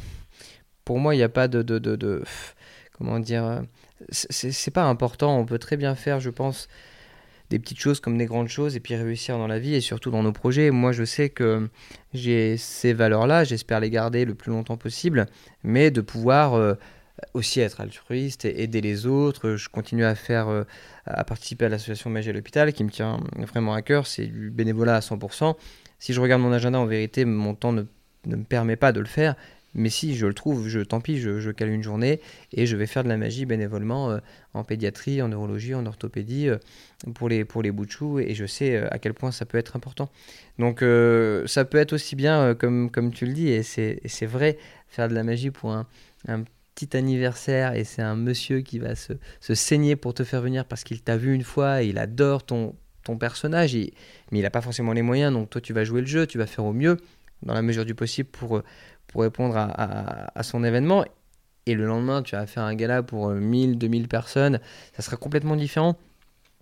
Pour 0.85 0.99
moi, 0.99 1.15
il 1.15 1.19
n'y 1.19 1.25
a 1.25 1.29
pas 1.29 1.49
de. 1.49 1.63
de, 1.63 1.79
de- 1.79 1.97
de- 1.97 2.23
comment 2.97 3.19
dire 3.19 3.45
euh, 3.45 3.61
C'est 4.11 4.53
c'est 4.53 4.71
pas 4.71 4.85
important. 4.85 5.39
On 5.39 5.45
peut 5.47 5.59
très 5.59 5.77
bien 5.77 5.95
faire, 5.95 6.21
je 6.21 6.31
pense, 6.31 6.69
des 7.51 7.59
petites 7.59 7.81
choses 7.81 8.01
comme 8.01 8.17
des 8.19 8.27
grandes 8.27 8.49
choses 8.49 8.77
et 8.77 8.81
puis 8.81 8.95
réussir 8.95 9.37
dans 9.39 9.47
la 9.49 9.59
vie 9.59 9.75
et 9.75 9.81
surtout 9.81 10.11
dans 10.11 10.23
nos 10.23 10.33
projets. 10.33 10.71
Moi, 10.71 10.93
je 10.93 11.05
sais 11.05 11.29
que 11.31 11.69
j'ai 12.15 12.57
ces 12.57 12.93
valeurs-là. 12.93 13.45
J'espère 13.45 13.81
les 13.81 13.91
garder 13.91 14.25
le 14.25 14.35
plus 14.35 14.51
longtemps 14.53 14.77
possible, 14.77 15.27
mais 15.65 15.91
de 15.91 16.01
pouvoir. 16.01 16.55
euh, 16.55 16.75
aussi 17.35 17.61
être 17.61 17.83
altruiste 17.83 18.47
et 18.47 18.63
aider 18.63 18.81
les 18.81 19.05
autres. 19.07 19.57
Je 19.57 19.69
continue 19.69 20.07
à 20.07 20.15
faire, 20.15 20.49
euh, 20.49 20.65
à 21.05 21.23
participer 21.23 21.67
à 21.67 21.69
l'association 21.69 22.09
Magie 22.09 22.31
à 22.31 22.33
l'hôpital 22.33 22.73
qui 22.73 22.83
me 22.83 22.89
tient 22.89 23.21
vraiment 23.37 23.75
à 23.75 23.83
cœur. 23.83 24.07
C'est 24.07 24.25
du 24.27 24.51
bénévolat 24.51 24.97
à 24.97 25.01
100%. 25.01 25.55
Si 25.99 26.15
je 26.15 26.21
regarde 26.23 26.41
mon 26.41 26.51
agenda, 26.51 26.79
en 26.81 26.87
vérité, 26.87 27.27
mon 27.27 27.55
temps 27.55 27.73
ne, 27.73 27.83
ne 28.25 28.37
me 28.37 28.45
permet 28.45 28.77
pas 28.77 28.93
de 28.93 29.01
le 29.01 29.07
faire. 29.07 29.35
Mais 29.75 29.89
si 29.89 30.17
je 30.17 30.27
le 30.27 30.35
trouve, 30.35 30.69
je, 30.69 30.81
tant 30.81 31.01
pis, 31.01 31.19
je, 31.21 31.41
je 31.41 31.51
cale 31.51 31.71
une 31.71 31.83
journée 31.83 32.21
et 32.53 32.67
je 32.67 32.77
vais 32.77 32.87
faire 32.87 33.05
de 33.05 33.09
la 33.09 33.17
magie 33.17 33.47
bénévolement 33.47 34.11
euh, 34.11 34.19
en 34.53 34.65
pédiatrie, 34.65 35.23
en 35.23 35.29
neurologie, 35.29 35.75
en 35.75 35.87
orthopédie 35.87 36.49
euh, 36.49 36.59
pour 37.15 37.29
les, 37.29 37.45
pour 37.45 37.63
les 37.63 37.71
bouts 37.71 38.19
et 38.19 38.35
je 38.35 38.47
sais 38.47 38.77
euh, 38.77 38.89
à 38.91 38.99
quel 38.99 39.15
point 39.15 39.31
ça 39.31 39.47
peut 39.47 39.59
être 39.59 39.77
important. 39.77 40.11
Donc 40.59 40.81
ça 40.81 41.65
peut 41.65 41.79
être 41.79 41.95
aussi 41.95 42.17
bien, 42.17 42.55
comme, 42.55 42.91
comme 42.91 43.13
tu 43.13 43.25
le 43.25 43.33
dis, 43.33 43.49
et 43.49 43.63
c'est 43.63 44.27
vrai, 44.27 44.59
faire 44.89 45.09
de 45.09 45.15
la 45.15 45.23
magie 45.23 45.51
pour 45.51 45.73
un, 45.73 45.87
un 46.29 46.45
petit 46.75 46.97
anniversaire 46.97 47.75
et 47.75 47.85
c'est 47.85 48.03
un 48.03 48.17
monsieur 48.17 48.61
qui 48.61 48.79
va 48.79 48.95
se, 48.95 49.15
se 49.41 49.55
saigner 49.55 49.97
pour 49.97 50.15
te 50.15 50.25
faire 50.25 50.43
venir 50.43 50.67
parce 50.67 50.85
qu'il 50.85 51.01
t'a 51.01 51.17
vu 51.17 51.35
une 51.35 51.45
fois 51.45 51.83
et 51.83 51.89
il 51.89 51.99
adore 51.99 52.45
ton, 52.45 52.75
ton 53.05 53.17
personnage, 53.17 53.75
mais 53.75 53.91
il 54.33 54.43
n'a 54.43 54.51
pas 54.51 54.61
forcément 54.61 54.93
les 54.93 55.03
moyens, 55.03 55.33
donc 55.33 55.51
toi 55.51 55.61
tu 55.61 55.73
vas 55.73 55.85
jouer 55.85 56.01
le 56.01 56.07
jeu, 56.07 56.27
tu 56.27 56.39
vas 56.39 56.47
faire 56.47 56.65
au 56.65 56.73
mieux 56.73 56.99
dans 57.43 57.55
la 57.55 57.63
mesure 57.63 57.85
du 57.85 57.95
possible 57.95 58.29
pour, 58.29 58.63
pour 59.11 59.23
répondre 59.23 59.57
à, 59.57 60.43
son 60.43 60.65
événement. 60.65 61.05
Et 61.67 61.75
le 61.75 61.87
lendemain, 61.87 62.23
tu 62.23 62.37
vas 62.37 62.47
faire 62.47 62.63
un 62.63 62.75
gala 62.75 63.03
pour 63.03 63.29
euh, 63.29 63.35
1000, 63.35 63.79
2000 63.79 64.09
personnes, 64.09 64.61
ça 64.97 65.03
sera 65.03 65.17
complètement 65.17 65.57
différent. 65.57 65.97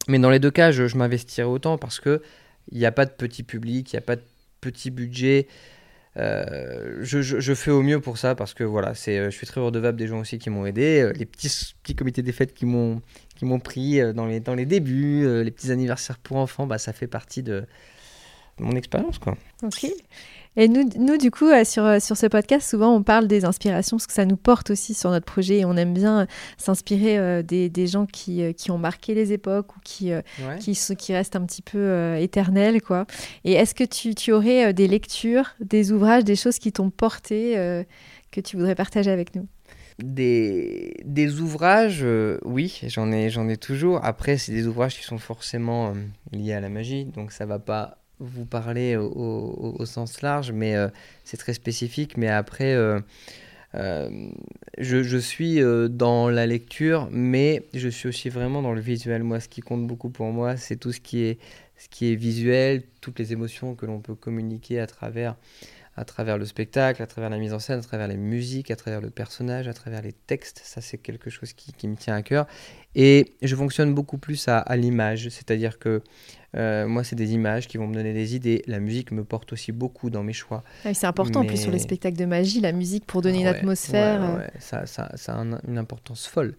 Mais 0.08 0.18
dans 0.18 0.30
les 0.30 0.38
deux 0.38 0.50
cas, 0.50 0.70
je, 0.70 0.96
m'investirai 0.96 1.46
autant 1.46 1.78
parce 1.78 2.00
que 2.00 2.22
il 2.72 2.78
n'y 2.78 2.86
a 2.86 2.92
pas 2.92 3.06
de 3.06 3.10
petit 3.10 3.42
public, 3.42 3.92
il 3.92 3.96
n'y 3.96 3.98
a 3.98 4.02
pas 4.02 4.16
de 4.16 4.22
petit 4.60 4.90
budget. 4.90 5.46
Euh, 6.16 6.98
je, 7.02 7.22
je- 7.22 7.54
fais 7.54 7.70
au 7.70 7.82
mieux 7.82 8.00
pour 8.00 8.18
ça 8.18 8.34
parce 8.34 8.52
que 8.52 8.64
voilà, 8.64 8.94
c'est, 8.94 9.18
euh, 9.18 9.30
je 9.30 9.36
suis 9.36 9.46
très 9.46 9.60
redevable 9.60 9.96
des 9.96 10.08
gens 10.08 10.18
aussi 10.20 10.38
qui 10.38 10.50
m'ont 10.50 10.66
aidé, 10.66 11.00
euh, 11.00 11.12
les 11.12 11.26
petits, 11.26 11.48
petits 11.82 11.94
comités 11.94 12.22
des 12.22 12.32
fêtes 12.32 12.54
qui 12.54 12.66
m'ont, 12.66 13.00
qui 13.36 13.44
m'ont 13.44 13.60
pris 13.60 14.00
euh, 14.00 14.12
dans 14.12 14.26
les, 14.26 14.40
dans 14.40 14.54
les 14.54 14.66
débuts, 14.66 15.24
euh, 15.24 15.44
les 15.44 15.50
petits 15.52 15.70
anniversaires 15.70 16.18
pour 16.18 16.38
enfants, 16.38 16.66
bah, 16.66 16.78
ça 16.78 16.92
fait 16.92 17.06
partie 17.06 17.42
de 17.44 17.66
mon 18.60 18.72
expérience. 18.72 19.18
Quoi. 19.18 19.36
Ok. 19.62 19.86
Et 20.58 20.66
nous, 20.66 20.90
nous 20.98 21.18
du 21.18 21.30
coup, 21.30 21.46
euh, 21.46 21.62
sur, 21.64 21.84
euh, 21.84 22.00
sur 22.00 22.16
ce 22.16 22.26
podcast, 22.26 22.68
souvent, 22.68 22.92
on 22.92 23.04
parle 23.04 23.28
des 23.28 23.44
inspirations, 23.44 23.96
parce 23.96 24.08
que 24.08 24.12
ça 24.12 24.24
nous 24.24 24.36
porte 24.36 24.70
aussi 24.70 24.92
sur 24.92 25.10
notre 25.10 25.24
projet, 25.24 25.58
et 25.58 25.64
on 25.64 25.76
aime 25.76 25.94
bien 25.94 26.22
euh, 26.22 26.26
s'inspirer 26.56 27.44
des, 27.44 27.68
des 27.68 27.86
gens 27.86 28.06
qui, 28.06 28.54
qui 28.54 28.72
ont 28.72 28.78
marqué 28.78 29.14
les 29.14 29.32
époques 29.32 29.76
ou 29.76 29.80
qui, 29.84 30.10
qui, 30.58 31.12
restent 31.12 31.36
un 31.36 31.46
petit 31.46 31.62
peu 31.62 31.78
euh, 31.78 32.16
éternels. 32.16 32.82
Quoi. 32.82 33.06
Et 33.44 33.52
est-ce 33.52 33.72
que 33.72 33.84
tu, 33.84 34.16
tu 34.16 34.32
aurais 34.32 34.72
des 34.72 34.88
lectures, 34.88 35.54
des 35.60 35.92
ouvrages, 35.92 36.24
des 36.24 36.34
choses 36.34 36.58
qui 36.58 36.72
t'ont 36.72 36.90
porté, 36.90 37.56
euh, 37.56 37.84
que 38.32 38.40
tu 38.40 38.56
voudrais 38.56 38.74
partager 38.74 39.12
avec 39.12 39.36
nous? 39.36 39.46
Des, 40.02 40.96
des 41.04 41.40
ouvrages, 41.40 42.00
euh, 42.02 42.38
oui, 42.44 42.80
j'en 42.88 43.12
ai, 43.12 43.30
j'en 43.30 43.48
ai 43.48 43.56
toujours. 43.56 44.04
Après, 44.04 44.38
c'est 44.38 44.52
des 44.52 44.66
ouvrages 44.66 44.96
qui 44.96 45.04
sont 45.04 45.18
forcément 45.18 45.94
liés 46.32 46.52
à 46.52 46.60
la 46.60 46.68
magie, 46.68 47.04
donc 47.04 47.30
ça 47.30 47.46
va 47.46 47.60
pas 47.60 47.98
vous 48.20 48.44
parler 48.44 48.96
au, 48.96 49.84
sens 49.84 50.22
large, 50.22 50.52
mais 50.52 50.74
euh, 50.74 50.88
c'est 51.24 51.36
très 51.36 51.54
spécifique. 51.54 52.16
Mais 52.16 52.28
après, 52.28 52.74
euh, 52.74 53.00
euh, 53.74 54.10
je, 54.78 55.18
suis 55.18 55.60
dans 55.90 56.28
la 56.28 56.46
lecture, 56.46 57.08
mais 57.10 57.64
je 57.74 57.88
suis 57.88 58.08
aussi 58.08 58.28
vraiment 58.28 58.62
dans 58.62 58.72
le 58.72 58.80
visuel. 58.80 59.22
Moi, 59.22 59.40
ce 59.40 59.48
qui 59.48 59.60
compte 59.60 59.86
beaucoup 59.86 60.10
pour 60.10 60.26
moi, 60.32 60.56
c'est 60.56 60.76
tout 60.76 60.92
ce 60.92 61.00
qui 61.00 61.24
est 61.26 62.14
visuel, 62.14 62.82
toutes 63.00 63.18
les 63.18 63.32
émotions 63.32 63.74
que 63.74 63.86
l'on 63.86 64.00
peut 64.00 64.14
communiquer 64.14 64.80
à 64.80 64.86
travers 64.86 65.36
à 65.98 66.04
travers 66.04 66.38
le 66.38 66.44
spectacle, 66.44 67.02
à 67.02 67.06
travers 67.06 67.28
la 67.28 67.38
mise 67.38 67.52
en 67.52 67.58
scène, 67.58 67.80
à 67.80 67.82
travers 67.82 68.06
les 68.06 68.16
musiques, 68.16 68.70
à 68.70 68.76
travers 68.76 69.00
le 69.00 69.10
personnage, 69.10 69.66
à 69.66 69.74
travers 69.74 70.00
les 70.00 70.12
textes. 70.12 70.60
Ça, 70.62 70.80
c'est 70.80 70.98
quelque 70.98 71.28
chose 71.28 71.52
qui, 71.52 71.88
me 71.88 71.96
tient 71.96 72.14
à 72.14 72.22
cœur. 72.22 72.46
Et 72.94 73.34
je 73.42 73.56
fonctionne 73.56 73.94
beaucoup 73.94 74.16
plus 74.16 74.46
à, 74.46 74.64
l'image, 74.76 75.28
c'est-à-dire 75.28 75.78
que 75.78 76.02
euh, 76.56 76.86
moi, 76.86 77.02
c'est 77.02 77.16
des 77.16 77.32
images 77.32 77.66
qui 77.66 77.78
vont 77.78 77.88
me 77.88 77.94
donner 77.94 78.14
des 78.14 78.36
idées. 78.36 78.62
La 78.66 78.78
musique 78.78 79.10
me 79.10 79.24
porte 79.24 79.52
aussi 79.52 79.72
beaucoup 79.72 80.08
dans 80.08 80.22
mes 80.22 80.32
choix. 80.32 80.62
Ah 80.84 80.94
c'est 80.94 81.06
important, 81.06 81.40
en 81.40 81.44
plus, 81.44 81.60
sur 81.60 81.72
les 81.72 81.80
spectacles 81.80 82.16
de 82.16 82.26
magie, 82.26 82.60
la 82.60 82.72
musique 82.72 83.04
pour 83.04 83.20
donner 83.20 83.40
une 83.40 83.46
atmosphère. 83.48 84.22
Euh. 84.22 84.46
ça, 84.60 84.86
ça, 84.86 85.10
ça, 85.16 85.34
a 85.34 85.44
une 85.66 85.78
importance 85.78 86.26
folle. 86.26 86.56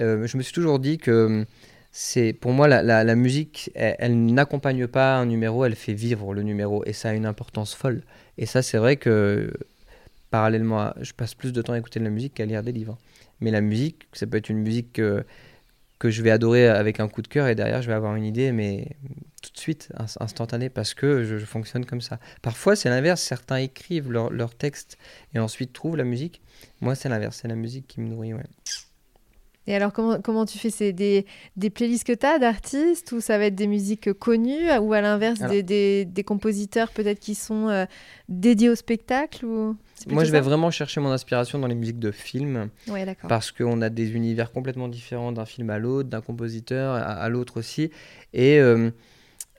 Euh, 0.00 0.26
je 0.26 0.36
me 0.38 0.42
suis 0.42 0.52
toujours 0.52 0.78
dit 0.78 0.96
que 0.96 1.44
c'est 1.90 2.32
pour 2.32 2.52
moi 2.52 2.68
la, 2.68 3.14
musique, 3.14 3.70
elle, 3.74 4.26
n'accompagne 4.26 4.86
pas 4.86 5.16
un 5.16 5.26
numéro, 5.26 5.64
elle 5.64 5.74
fait 5.74 5.94
vivre 5.94 6.34
le 6.34 6.42
numéro 6.42 6.84
et 6.84 6.92
ça 6.92 7.10
a 7.10 7.14
une 7.14 7.26
importance 7.26 7.74
folle. 7.74 8.02
Et 8.36 8.46
ça, 8.46 8.62
c'est 8.62 8.78
vrai 8.78 8.96
que 8.96 9.52
parallèlement, 10.30 10.92
je 11.00 11.12
passe 11.12 11.34
plus 11.34 11.52
de 11.52 11.62
temps 11.62 11.72
à 11.72 11.78
écouter 11.78 11.98
de 11.98 12.04
la 12.04 12.10
musique 12.10 12.34
qu'à 12.34 12.46
lire 12.46 12.62
des 12.62 12.72
livres. 12.72 12.98
Mais 13.40 13.50
la 13.50 13.60
musique, 13.60 14.06
ça 14.12 14.26
peut 14.26 14.36
être 14.36 14.50
une 14.50 14.58
musique 14.58 14.92
que, 14.92 15.24
je 16.04 16.22
vais 16.22 16.30
adorer 16.30 16.68
avec 16.68 17.00
un 17.00 17.08
coup 17.08 17.22
de 17.22 17.28
cœur 17.28 17.48
et 17.48 17.54
derrière 17.54 17.82
je 17.82 17.88
vais 17.88 17.94
avoir 17.94 18.14
une 18.14 18.24
idée, 18.24 18.52
mais 18.52 18.96
tout 19.42 19.50
de 19.52 19.58
suite, 19.58 19.90
instantanée, 20.20 20.68
parce 20.68 20.94
que 20.94 21.24
je, 21.24 21.38
fonctionne 21.38 21.86
comme 21.86 22.00
ça. 22.00 22.20
Parfois, 22.42 22.76
c'est 22.76 22.90
l'inverse. 22.90 23.22
Certains 23.22 23.56
écrivent 23.56 24.12
leur, 24.12 24.30
leur 24.30 24.54
texte 24.54 24.98
et 25.34 25.38
ensuite 25.38 25.72
trouvent 25.72 25.96
la 25.96 26.04
musique. 26.04 26.42
Moi, 26.80 26.94
c'est 26.94 27.08
l'inverse. 27.08 27.38
C'est 27.42 27.48
la 27.48 27.56
musique 27.56 27.86
qui 27.86 28.00
me 28.00 28.08
nourrit. 28.08 28.34
Et 29.68 29.74
alors, 29.74 29.92
comment, 29.92 30.18
comment 30.22 30.46
tu 30.46 30.56
fais? 30.56 30.70
C'est 30.70 30.94
des, 30.94 31.26
des 31.56 31.68
playlists 31.68 32.06
que 32.06 32.14
tu 32.14 32.24
as 32.24 32.38
d'artistes 32.38 33.12
ou 33.12 33.20
ça 33.20 33.36
va 33.36 33.44
être 33.44 33.54
des 33.54 33.66
musiques 33.66 34.14
connues 34.14 34.70
ou 34.80 34.94
à 34.94 35.02
l'inverse 35.02 35.40
des, 35.40 35.62
des, 35.62 36.06
des, 36.06 36.24
compositeurs 36.24 36.90
peut-être 36.90 37.20
qui 37.20 37.34
sont 37.34 37.68
euh, 37.68 37.84
dédiés 38.30 38.70
au 38.70 38.74
spectacle 38.74 39.44
ou... 39.44 39.76
Moi, 40.08 40.24
je 40.24 40.32
vais 40.32 40.40
vraiment 40.40 40.70
chercher 40.70 41.02
mon 41.02 41.10
inspiration 41.10 41.58
dans 41.58 41.66
les 41.66 41.74
musiques 41.74 41.98
de 41.98 42.12
films. 42.12 42.70
Ouais, 42.88 43.14
parce 43.28 43.50
qu'on 43.52 43.82
a 43.82 43.90
des 43.90 44.12
univers 44.12 44.52
complètement 44.52 44.88
différents 44.88 45.32
d'un 45.32 45.44
film 45.44 45.68
à 45.68 45.78
l'autre, 45.78 46.08
d'un 46.08 46.22
compositeur 46.22 46.94
à, 46.94 47.28
l'autre 47.28 47.58
aussi. 47.58 47.90
Et. 48.32 48.58
Euh, 48.58 48.90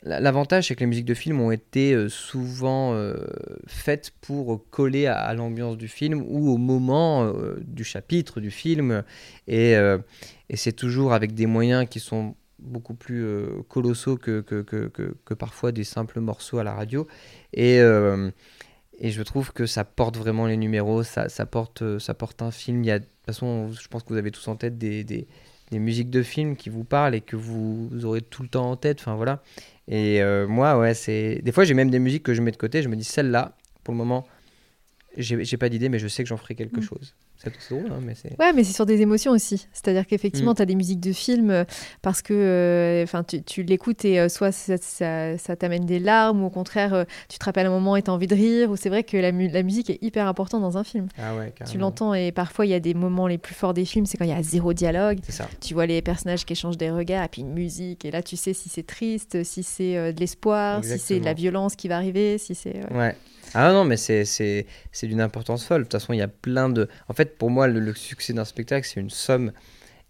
L'avantage, 0.03 0.67
c'est 0.67 0.75
que 0.75 0.79
les 0.79 0.85
musiques 0.85 1.05
de 1.05 1.13
film 1.13 1.41
ont 1.41 1.51
été 1.51 1.93
euh, 1.93 2.07
souvent 2.07 2.93
euh, 2.93 3.15
faites 3.67 4.13
pour 4.21 4.69
coller 4.69 5.07
à, 5.07 5.33
l'ambiance 5.33 5.77
du 5.77 5.89
film 5.89 6.23
ou 6.25 6.49
au 6.49 6.57
moment 6.57 7.25
euh, 7.25 7.59
du 7.65 7.83
chapitre 7.83 8.39
du 8.39 8.49
film. 8.49 9.03
Et, 9.47 9.75
c'est 10.55 10.73
toujours 10.73 11.13
avec 11.13 11.33
des 11.33 11.45
moyens 11.45 11.87
qui 11.87 11.99
sont 11.99 12.35
beaucoup 12.59 12.95
plus 12.95 13.23
colossaux 13.67 14.17
que 14.17 14.41
que, 14.41 15.33
parfois 15.33 15.71
des 15.71 15.83
simples 15.83 16.21
morceaux 16.21 16.59
à 16.59 16.63
la 16.63 16.73
radio. 16.73 17.07
Et, 17.53 17.77
et 17.77 19.11
je 19.11 19.21
trouve 19.21 19.53
que 19.53 19.65
ça 19.65 19.83
porte 19.83 20.17
vraiment 20.17 20.47
les 20.47 20.57
numéros, 20.57 21.03
ça, 21.03 21.27
porte, 21.45 21.99
ça 21.99 22.13
porte 22.13 22.41
un 22.41 22.51
film. 22.51 22.83
Il 22.83 22.91
de 22.91 22.97
toute 22.99 23.25
façon, 23.25 23.71
je 23.71 23.87
pense 23.89 24.03
que 24.03 24.09
vous 24.09 24.17
avez 24.17 24.31
tous 24.31 24.47
en 24.47 24.55
tête 24.55 24.77
des, 24.77 25.27
des 25.71 25.79
musiques 25.79 26.09
de 26.09 26.23
films 26.23 26.55
qui 26.55 26.69
vous 26.69 26.83
parlent 26.83 27.15
et 27.15 27.21
que 27.21 27.35
vous 27.35 27.89
aurez 28.03 28.21
tout 28.21 28.43
le 28.43 28.49
temps 28.49 28.71
en 28.71 28.75
tête. 28.75 28.99
Enfin 29.01 29.15
voilà. 29.15 29.41
Et 29.87 30.21
euh, 30.21 30.47
moi, 30.47 30.77
ouais, 30.77 30.93
c'est. 30.93 31.41
Des 31.43 31.51
fois, 31.51 31.63
j'ai 31.63 31.73
même 31.73 31.89
des 31.89 31.99
musiques 31.99 32.23
que 32.23 32.33
je 32.33 32.41
mets 32.41 32.51
de 32.51 32.57
côté. 32.57 32.81
Je 32.81 32.89
me 32.89 32.95
dis, 32.95 33.03
celle-là, 33.03 33.57
pour 33.83 33.93
le 33.93 33.97
moment, 33.97 34.27
j'ai 35.17 35.57
pas 35.57 35.69
d'idée, 35.69 35.89
mais 35.89 35.99
je 35.99 36.07
sais 36.07 36.23
que 36.23 36.29
j'en 36.29 36.37
ferai 36.37 36.55
quelque 36.55 36.79
mm. 36.79 36.83
chose. 36.83 37.15
C'est 37.41 37.73
drôle, 37.73 37.89
hein, 37.91 37.99
mais 38.01 38.15
c'est. 38.15 38.37
Ouais, 38.37 38.51
mais 38.51 38.65
c'est 38.65 38.73
sur 38.73 38.85
des 38.85 39.01
émotions 39.01 39.31
aussi. 39.31 39.67
C'est-à-dire 39.71 40.05
qu'effectivement, 40.05 40.51
mm. 40.51 40.55
tu 40.55 40.61
as 40.61 40.65
des 40.65 40.75
musiques 40.75 40.99
de 40.99 41.13
films 41.13 41.51
euh, 41.51 41.63
parce 42.01 42.21
que 42.21 42.33
euh, 42.33 43.03
enfin 43.03 43.23
tu, 43.23 43.41
tu 43.43 43.63
l'écoutes 43.63 44.03
et 44.03 44.27
soit 44.27 44.51
ça, 44.51 44.77
ça, 44.77 45.55
t'amène 45.55 45.85
des 45.85 45.99
larmes 45.99 46.43
ou 46.43 46.47
au 46.47 46.49
contraire, 46.49 47.05
tu 47.29 47.39
te 47.39 47.45
rappelles 47.45 47.67
un 47.67 47.71
moment 47.71 47.95
et 47.95 48.01
tu 48.01 48.11
as 48.11 48.13
envie 48.13 48.27
de 48.27 48.35
rire. 48.35 48.69
Ou 48.71 48.75
c'est 48.75 48.89
vrai 48.89 49.03
que 49.03 49.15
la, 49.15 49.31
la, 49.31 49.63
musique 49.63 49.89
est 49.89 49.99
hyper 50.01 50.27
importante 50.27 50.61
dans 50.61 50.77
un 50.77 50.83
film. 50.83 51.07
Ah 51.17 51.35
ouais, 51.35 51.53
tu 51.69 51.77
l'entends 51.77 52.13
et 52.13 52.33
parfois, 52.33 52.65
il 52.65 52.69
y 52.69 52.73
a 52.73 52.81
des 52.81 52.93
moments 52.93 53.27
les 53.27 53.37
plus 53.37 53.55
forts 53.55 53.73
des 53.73 53.85
films, 53.85 54.05
c'est 54.05 54.17
quand 54.17 54.25
il 54.25 54.31
y 54.31 54.33
a 54.33 54.43
zéro 54.43 54.73
dialogue. 54.73 55.19
Ça. 55.29 55.47
Tu 55.61 55.73
vois 55.73 55.85
les 55.85 56.01
personnages 56.01 56.45
qui 56.45 56.53
échangent 56.53 56.77
des 56.77 56.91
regards 56.91 57.23
et 57.23 57.29
puis 57.29 57.41
une 57.41 57.53
musique. 57.53 58.03
Et 58.03 58.11
là, 58.11 58.21
tu 58.21 58.35
sais 58.35 58.53
si 58.53 58.67
c'est 58.67 58.85
triste, 58.85 59.43
si 59.43 59.63
c'est 59.63 60.13
de 60.13 60.19
l'espoir, 60.19 60.83
si 60.83 60.99
c'est 60.99 61.19
de 61.21 61.25
la 61.25 61.33
violence 61.33 61.77
qui 61.77 61.87
va 61.87 61.95
arriver, 61.95 62.37
si 62.37 62.53
c'est. 62.53 62.81
ouais. 62.93 63.15
Ah 63.53 63.71
non, 63.73 63.83
mais 63.85 63.97
c'est 63.97 64.65
d'une 65.03 65.21
importance 65.21 65.65
folle. 65.65 65.81
De 65.81 65.83
toute 65.85 65.93
façon, 65.93 66.13
il 66.13 66.17
y 66.17 66.21
a 66.21 66.27
plein 66.27 66.69
de... 66.69 66.87
En 67.07 67.13
fait, 67.13 67.37
pour 67.37 67.49
moi, 67.49 67.67
le, 67.67 67.93
succès 67.93 68.33
d'un 68.33 68.45
spectacle, 68.45 68.87
c'est 68.87 68.99
une 68.99 69.09
somme 69.09 69.51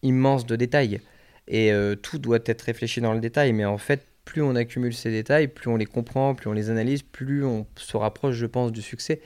immense 0.04 0.46
de 0.46 0.56
détails. 0.56 1.02
Et 1.48 1.72
euh, 1.72 1.96
tout 1.96 2.20
doit 2.20 2.40
être 2.46 2.62
réfléchi 2.64 3.02
dans 3.02 3.14
le 3.14 3.20
détail. 3.20 3.54
Mais 3.54 3.66
en 3.66 3.78
fait, 3.78 4.06
plus 4.26 4.42
on 4.42 4.56
accumule 4.56 4.94
ces 4.94 5.12
détails, 5.12 5.48
plus 5.48 5.70
on 5.70 5.78
les 5.78 5.86
comprend, 5.86 6.36
plus 6.36 6.50
on 6.50 6.54
les 6.54 6.70
analyse, 6.70 7.02
plus 7.04 7.46
on 7.46 7.66
se 7.76 7.98
rapproche, 7.98 8.36
je 8.36 8.46
pense, 8.46 8.72
du 8.72 8.82
succès. 8.82 9.22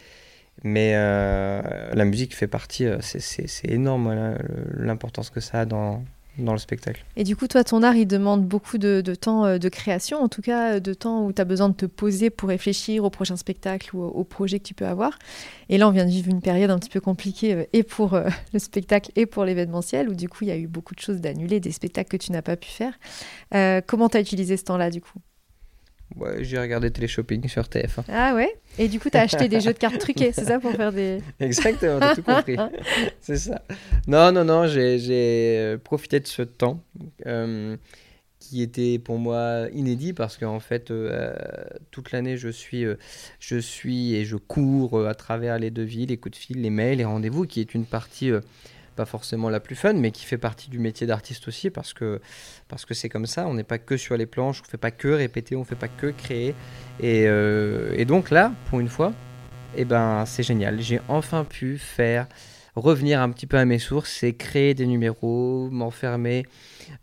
Mais 0.64 0.94
euh, 0.96 1.62
la 1.94 2.06
musique 2.06 2.36
fait 2.36 2.48
partie, 2.48 2.86
euh, 2.86 3.00
c'est 3.02 3.70
énorme 3.70 4.38
l'importance 4.76 5.30
que 5.32 5.40
ça 5.40 5.62
a 5.62 5.66
dans, 5.66 6.04
dans 6.38 6.54
le 6.54 6.58
spectacle. 6.58 7.04
Et 7.16 7.24
du 7.24 7.36
coup, 7.36 7.48
toi, 7.48 7.64
ton 7.64 7.84
art, 7.84 7.96
il 7.96 8.08
demande 8.08 8.46
beaucoup 8.46 8.78
de, 8.78 9.02
temps 9.16 9.46
euh, 9.46 9.58
de 9.58 9.70
création, 9.70 10.20
en 10.20 10.28
tout 10.28 10.42
cas 10.42 10.80
de 10.80 10.94
temps 10.94 11.26
où 11.26 11.32
tu 11.32 11.42
as 11.42 11.46
besoin 11.46 11.70
de 11.70 11.76
te 11.76 11.86
poser 11.86 12.30
pour 12.30 12.50
réfléchir 12.50 13.04
au 13.04 13.10
prochain 13.10 13.36
spectacle 13.36 13.96
ou 13.96 14.04
au, 14.04 14.24
projet 14.24 14.60
que 14.60 14.64
tu 14.64 14.74
peux 14.74 14.88
avoir. 14.88 15.20
Et 15.70 15.78
là, 15.78 15.88
on 15.88 15.92
vient 15.92 16.06
de 16.06 16.10
vivre 16.10 16.30
une 16.30 16.42
période 16.42 16.72
un 16.72 16.80
petit 16.80 16.90
peu 16.90 17.02
compliquée 17.02 17.54
euh, 17.54 17.66
et 17.74 17.84
pour 17.84 18.14
euh, 18.14 18.28
le 18.54 18.60
spectacle 18.60 19.12
et 19.16 19.26
pour 19.26 19.46
l'événementiel, 19.46 20.10
où 20.10 20.16
du 20.16 20.28
coup, 20.28 20.44
il 20.44 20.48
y 20.48 20.52
a 20.52 20.58
eu 20.58 20.68
beaucoup 20.68 20.96
de 20.96 21.00
choses 21.00 21.22
d'annulées, 21.22 21.60
des 21.60 21.72
spectacles 21.72 22.10
que 22.10 22.24
tu 22.24 22.32
n'as 22.32 22.42
pas 22.42 22.58
pu 22.58 22.70
faire. 22.70 22.98
comment 23.88 24.10
tu 24.10 24.18
as 24.18 24.22
utilisé 24.22 24.58
ce 24.58 24.64
temps-là, 24.64 24.90
du 24.90 25.02
coup? 25.02 25.20
Ouais, 26.16 26.44
j'ai 26.44 26.60
regardé 26.60 26.92
Téléshopping 26.92 27.48
sur 27.48 27.64
TF1. 27.64 28.04
Ah 28.08 28.36
ouais? 28.36 28.56
Et 28.78 28.88
du 28.88 29.00
coup, 29.00 29.10
tu 29.10 29.18
as 29.18 29.22
acheté 29.22 29.48
des 29.48 29.62
jeux 29.62 29.74
de 29.74 29.80
cartes 29.80 29.98
truqués, 29.98 30.32
c'est 30.32 30.46
ça, 30.46 30.60
pour 30.60 30.72
faire 30.74 30.92
des... 30.92 31.20
Exactement, 31.40 32.00
t'as 32.00 32.16
tout 32.16 32.24
compris. 32.24 32.56
c'est 33.22 33.38
ça. 33.38 33.62
Non, 34.08 34.32
non, 34.32 34.46
non, 34.46 34.68
j'ai 34.68 35.58
euh, 35.58 35.78
profité 35.78 36.20
de 36.20 36.28
ce 36.28 36.44
temps 36.44 36.84
euh, 37.26 37.78
qui 38.40 38.62
était 38.62 39.00
pour 39.00 39.18
moi 39.18 39.68
inédit 39.74 40.14
parce 40.14 40.38
qu'en 40.38 40.60
fait, 40.60 40.92
euh, 40.92 41.34
toute 41.90 42.12
l'année, 42.12 42.38
je 42.38 42.50
suis, 42.50 42.86
je 43.40 43.58
suis 43.58 44.14
et 44.14 44.26
je 44.26 44.36
cours 44.36 45.08
à 45.08 45.16
travers 45.16 45.58
les 45.58 45.72
devis, 45.72 46.06
les 46.06 46.18
coups 46.18 46.38
de 46.38 46.44
fil, 46.44 46.62
les 46.62 46.70
mails, 46.70 47.00
les 47.00 47.06
rendez-vous, 47.06 47.48
qui 47.48 47.60
est 47.60 47.74
une 47.74 47.86
partie 47.86 48.32
pas 48.94 49.06
forcément 49.06 49.50
la 49.50 49.60
plus 49.60 49.76
fun, 49.76 49.94
mais 49.94 50.12
qui 50.12 50.26
fait 50.26 50.38
partie 50.38 50.70
du 50.70 50.80
métier 50.80 51.08
d'artiste 51.08 51.48
aussi, 51.48 51.70
parce 51.70 51.94
que 51.94 52.22
parce 52.68 52.86
que 52.86 52.94
c'est 52.94 53.10
comme 53.10 53.26
ça, 53.26 53.48
on 53.48 53.54
n'est 53.54 53.64
pas 53.64 53.78
que 53.78 53.98
sur 53.98 54.18
les 54.18 54.26
planches, 54.26 54.62
on 54.66 54.70
fait 54.70 54.78
pas 54.78 54.92
que 54.92 55.08
répéter, 55.08 55.56
on 55.56 55.64
fait 55.64 55.76
pas 55.76 55.88
que 55.88 56.08
créer. 56.08 56.56
Et, 57.00 57.26
euh, 57.28 57.94
et 57.96 58.06
donc 58.06 58.30
là, 58.30 58.54
pour 58.70 58.80
une 58.80 58.90
fois, 58.90 59.14
eh 59.76 59.86
ben, 59.86 60.26
c'est 60.26 60.44
génial. 60.44 60.80
J'ai 60.82 61.00
enfin 61.08 61.44
pu 61.44 61.78
faire 61.78 62.28
revenir 62.76 63.22
un 63.22 63.30
petit 63.30 63.46
peu 63.46 63.58
à 63.58 63.66
mes 63.66 63.80
sources 63.80 64.24
et 64.24 64.34
créer 64.34 64.74
des 64.74 64.88
numéros, 64.88 65.70
m'enfermer 65.72 66.46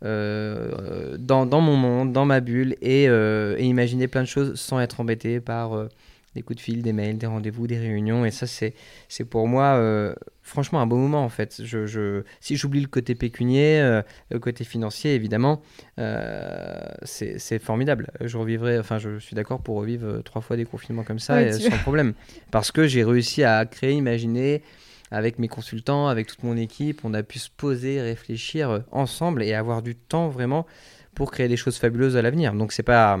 euh, 0.03 1.17
dans, 1.17 1.45
dans, 1.45 1.61
mon 1.61 1.77
monde, 1.77 2.11
dans 2.11 2.25
ma 2.25 2.41
bulle 2.41 2.75
et, 2.81 3.07
euh, 3.07 3.55
et, 3.57 3.65
imaginer 3.65 4.07
plein 4.07 4.21
de 4.21 4.27
choses 4.27 4.59
sans 4.59 4.79
être 4.79 4.99
embêté 4.99 5.39
par 5.39 5.87
des 6.35 6.41
coups 6.41 6.57
de 6.57 6.61
fil, 6.61 6.81
des 6.81 6.93
mails, 6.93 7.17
des 7.17 7.27
rendez-vous, 7.27 7.67
des 7.67 7.77
réunions. 7.77 8.25
Et 8.25 8.31
ça, 8.31 8.47
c'est, 8.47 8.73
c'est 9.09 9.25
pour 9.25 9.47
moi, 9.47 9.75
euh, 9.75 10.15
franchement, 10.41 10.79
un 10.81 10.87
beau 10.87 10.95
moment, 10.95 11.23
en 11.23 11.29
fait. 11.29 11.61
Je, 11.63 11.85
je 11.85 12.23
si 12.39 12.55
j'oublie 12.55 12.81
le 12.81 12.87
côté 12.87 13.15
pécunier, 13.15 13.81
euh, 13.81 14.01
le 14.29 14.39
côté 14.39 14.63
financier, 14.63 15.13
évidemment, 15.13 15.61
euh, 15.99 16.81
c'est, 17.03 17.37
c'est 17.37 17.59
formidable. 17.59 18.11
Je 18.21 18.37
revivrai, 18.37 18.79
enfin, 18.79 18.97
je 18.97 19.19
suis 19.19 19.35
d'accord 19.35 19.61
pour 19.61 19.77
revivre 19.77 20.23
trois 20.23 20.41
fois 20.41 20.55
des 20.55 20.65
confinements 20.65 21.03
comme 21.03 21.19
ça, 21.19 21.51
sans 21.51 21.77
problème. 21.79 22.13
Parce 22.49 22.71
que 22.71 22.87
j'ai 22.87 23.03
réussi 23.03 23.43
à 23.43 23.65
créer, 23.65 23.91
imaginer, 23.93 24.61
avec 25.13 25.39
mes 25.39 25.49
consultants, 25.49 26.07
avec 26.07 26.27
toute 26.27 26.43
mon 26.43 26.55
équipe, 26.55 27.01
on 27.03 27.13
a 27.13 27.21
pu 27.21 27.37
se 27.37 27.49
poser, 27.49 28.01
réfléchir 28.01 28.83
ensemble 28.91 29.43
et 29.43 29.53
avoir 29.53 29.81
du 29.81 29.93
temps 29.93 30.29
vraiment 30.29 30.65
pour 31.13 31.31
créer 31.31 31.49
des 31.49 31.57
choses 31.57 31.77
fabuleuses 31.77 32.15
à 32.15 32.21
l'avenir. 32.21 32.53
Donc, 32.53 32.71
c'est 32.71 32.83
pas 32.83 33.19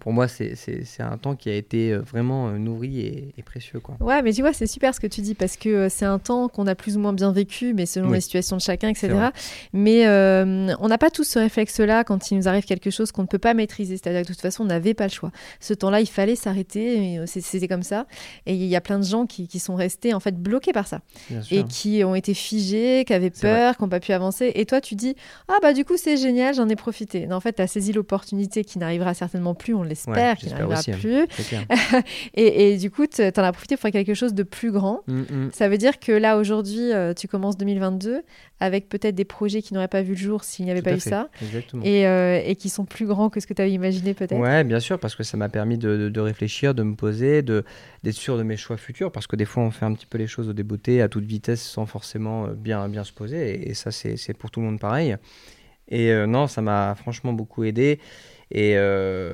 pour 0.00 0.12
moi, 0.14 0.28
c'est 0.28 0.56
un 1.00 1.18
temps 1.18 1.36
qui 1.36 1.50
a 1.50 1.54
été 1.54 1.92
euh, 1.92 2.00
vraiment 2.00 2.48
euh, 2.48 2.58
nourri 2.58 3.00
et, 3.00 3.42
précieux. 3.44 3.80
Quoi. 3.80 3.96
Ouais, 4.00 4.22
mais 4.22 4.32
tu 4.32 4.40
vois, 4.40 4.54
c'est 4.54 4.66
super 4.66 4.94
ce 4.94 5.00
que 5.00 5.06
tu 5.06 5.20
dis 5.20 5.34
parce 5.34 5.56
que 5.56 5.68
euh, 5.68 5.88
c'est 5.90 6.06
un 6.06 6.18
temps 6.18 6.48
qu'on 6.48 6.66
a 6.66 6.74
plus 6.74 6.96
ou 6.96 7.00
moins 7.00 7.12
bien 7.12 7.32
vécu, 7.32 7.74
mais 7.74 7.84
selon 7.84 8.10
les 8.10 8.22
situations 8.22 8.56
de 8.56 8.62
chacun, 8.62 8.88
etc. 8.88 9.28
Mais 9.72 10.06
on 10.08 10.88
n'a 10.88 10.98
pas 10.98 11.10
tous 11.10 11.24
ce 11.24 11.38
réflexe-là 11.38 12.04
quand 12.04 12.30
il 12.30 12.38
nous 12.38 12.48
arrive 12.48 12.64
quelque 12.64 12.90
chose 12.90 13.12
qu'on 13.12 13.22
ne 13.22 13.26
peut 13.26 13.38
pas 13.38 13.52
maîtriser. 13.52 13.98
C'est-à-dire 13.98 14.22
que 14.22 14.28
de 14.28 14.32
toute 14.32 14.40
façon, 14.40 14.64
on 14.64 14.66
n'avait 14.66 14.94
pas 14.94 15.04
le 15.04 15.12
choix. 15.12 15.30
Ce 15.60 15.74
temps-là, 15.74 16.00
il 16.00 16.08
fallait 16.08 16.36
s'arrêter. 16.36 17.20
C'était 17.26 17.68
comme 17.68 17.82
ça. 17.82 18.06
Et 18.46 18.54
il 18.54 18.64
y 18.64 18.76
a 18.76 18.80
plein 18.80 18.98
de 18.98 19.04
gens 19.04 19.26
qui, 19.26 19.48
qui, 19.48 19.58
sont 19.58 19.74
restés 19.74 20.14
en 20.14 20.20
fait 20.20 20.40
bloqués 20.40 20.72
par 20.72 20.86
ça 20.86 21.02
et 21.50 21.64
qui 21.64 22.02
ont 22.04 22.14
été 22.14 22.32
figés, 22.32 23.04
qui 23.06 23.12
avaient 23.12 23.30
peur, 23.30 23.76
qui 23.76 23.82
n'ont 23.82 23.90
pas 23.90 24.00
pu 24.00 24.12
avancer. 24.12 24.50
Et 24.54 24.64
toi, 24.64 24.80
tu 24.80 24.94
dis 24.94 25.14
ah 25.48 25.58
bah 25.60 25.74
du 25.74 25.84
coup 25.84 25.98
c'est 25.98 26.16
génial, 26.16 26.54
j'en 26.54 26.68
ai 26.70 26.76
profité. 26.76 27.30
en 27.30 27.40
fait, 27.40 27.54
tu 27.54 27.62
as 27.62 27.66
saisi 27.66 27.92
l'opportunité 27.92 28.64
qui 28.64 28.78
n'arrivera 28.78 29.12
certainement 29.12 29.54
plus. 29.54 29.74
On 29.74 29.89
l'espère, 29.90 30.36
qui 30.36 30.46
j'espère 30.46 30.68
n'arrivera 30.68 30.92
hein. 30.96 31.26
plus. 31.26 31.44
Clair. 31.44 31.64
Et, 32.34 32.72
et 32.72 32.76
du 32.78 32.90
coup, 32.90 33.06
tu 33.06 33.20
en 33.22 33.42
as 33.42 33.52
profité 33.52 33.76
pour 33.76 33.82
faire 33.82 33.92
quelque 33.92 34.14
chose 34.14 34.32
de 34.34 34.42
plus 34.42 34.72
grand. 34.72 35.02
Mm, 35.06 35.20
mm. 35.20 35.50
Ça 35.52 35.68
veut 35.68 35.78
dire 35.78 35.98
que 35.98 36.12
là, 36.12 36.38
aujourd'hui, 36.38 36.92
euh, 36.92 37.12
tu 37.12 37.28
commences 37.28 37.56
2022 37.58 38.22
avec 38.60 38.88
peut-être 38.88 39.14
des 39.14 39.24
projets 39.24 39.62
qui 39.62 39.72
n'auraient 39.74 39.88
pas 39.88 40.02
vu 40.02 40.12
le 40.12 40.18
jour 40.18 40.44
s'il 40.44 40.64
n'y 40.66 40.70
avait 40.70 40.80
Tout 40.80 40.84
pas 40.90 40.96
eu 40.96 41.00
fait, 41.00 41.10
ça. 41.10 41.28
Exactement. 41.42 41.82
Et, 41.84 42.06
euh, 42.06 42.40
et 42.44 42.56
qui 42.56 42.68
sont 42.68 42.84
plus 42.84 43.06
grands 43.06 43.30
que 43.30 43.40
ce 43.40 43.46
que 43.46 43.54
tu 43.54 43.62
avais 43.62 43.72
imaginé 43.72 44.14
peut-être. 44.14 44.38
Ouais, 44.38 44.64
bien 44.64 44.80
sûr, 44.80 44.98
parce 44.98 45.14
que 45.16 45.22
ça 45.22 45.36
m'a 45.36 45.48
permis 45.48 45.78
de, 45.78 45.96
de- 45.96 46.08
de 46.08 46.20
réfléchir, 46.20 46.74
de 46.74 46.82
me 46.82 46.94
poser, 46.94 47.42
d'être 47.42 47.64
sûr 48.12 48.36
de 48.36 48.42
mes 48.42 48.56
choix 48.56 48.76
futurs, 48.76 49.10
parce 49.12 49.26
que 49.26 49.36
des 49.36 49.46
fois 49.46 49.62
on 49.62 49.70
fait 49.70 49.86
un 49.86 49.94
petit 49.94 50.06
peu 50.06 50.18
les 50.18 50.26
choses 50.26 50.48
au 50.48 50.52
débeauté, 50.52 51.00
à 51.02 51.08
toute 51.08 51.24
vitesse, 51.24 51.62
sans 51.62 51.86
forcément 51.86 52.46
euh, 52.46 52.50
bien, 52.54 52.88
bien 52.88 53.02
se 53.04 53.12
poser, 53.12 53.50
et, 53.50 53.70
et 53.70 53.74
ça 53.74 53.90
c'est 53.90 54.16
c'est 54.16 54.34
pour 54.34 54.50
tout 54.50 54.60
le 54.60 54.66
monde 54.66 54.78
pareil. 54.80 55.16
Et 55.88 56.12
euh, 56.12 56.26
non, 56.26 56.46
ça 56.46 56.60
m'a 56.62 56.94
franchement 56.94 57.32
beaucoup 57.32 57.64
aidé. 57.64 57.98
Et 58.52 58.72
euh, 58.76 59.30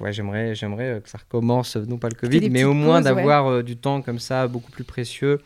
ouais, 0.00 0.12
j'aimerais, 0.12 0.54
j'aimerais 0.54 0.94
euh, 0.94 1.00
que 1.00 1.08
ça 1.08 1.18
recommence, 1.18 1.76
non 1.76 1.98
pas 1.98 2.08
le 2.08 2.16
Covid, 2.16 2.50
mais 2.50 2.64
au 2.64 2.72
moins 2.72 2.98
ouais. 2.98 3.04
d'avoir 3.04 3.46
euh, 3.46 3.62
du 3.62 3.76
temps 3.76 4.02
comme 4.02 4.18
ça, 4.18 4.48
beaucoup 4.48 4.72
plus 4.72 4.84
précieux. 4.84 5.40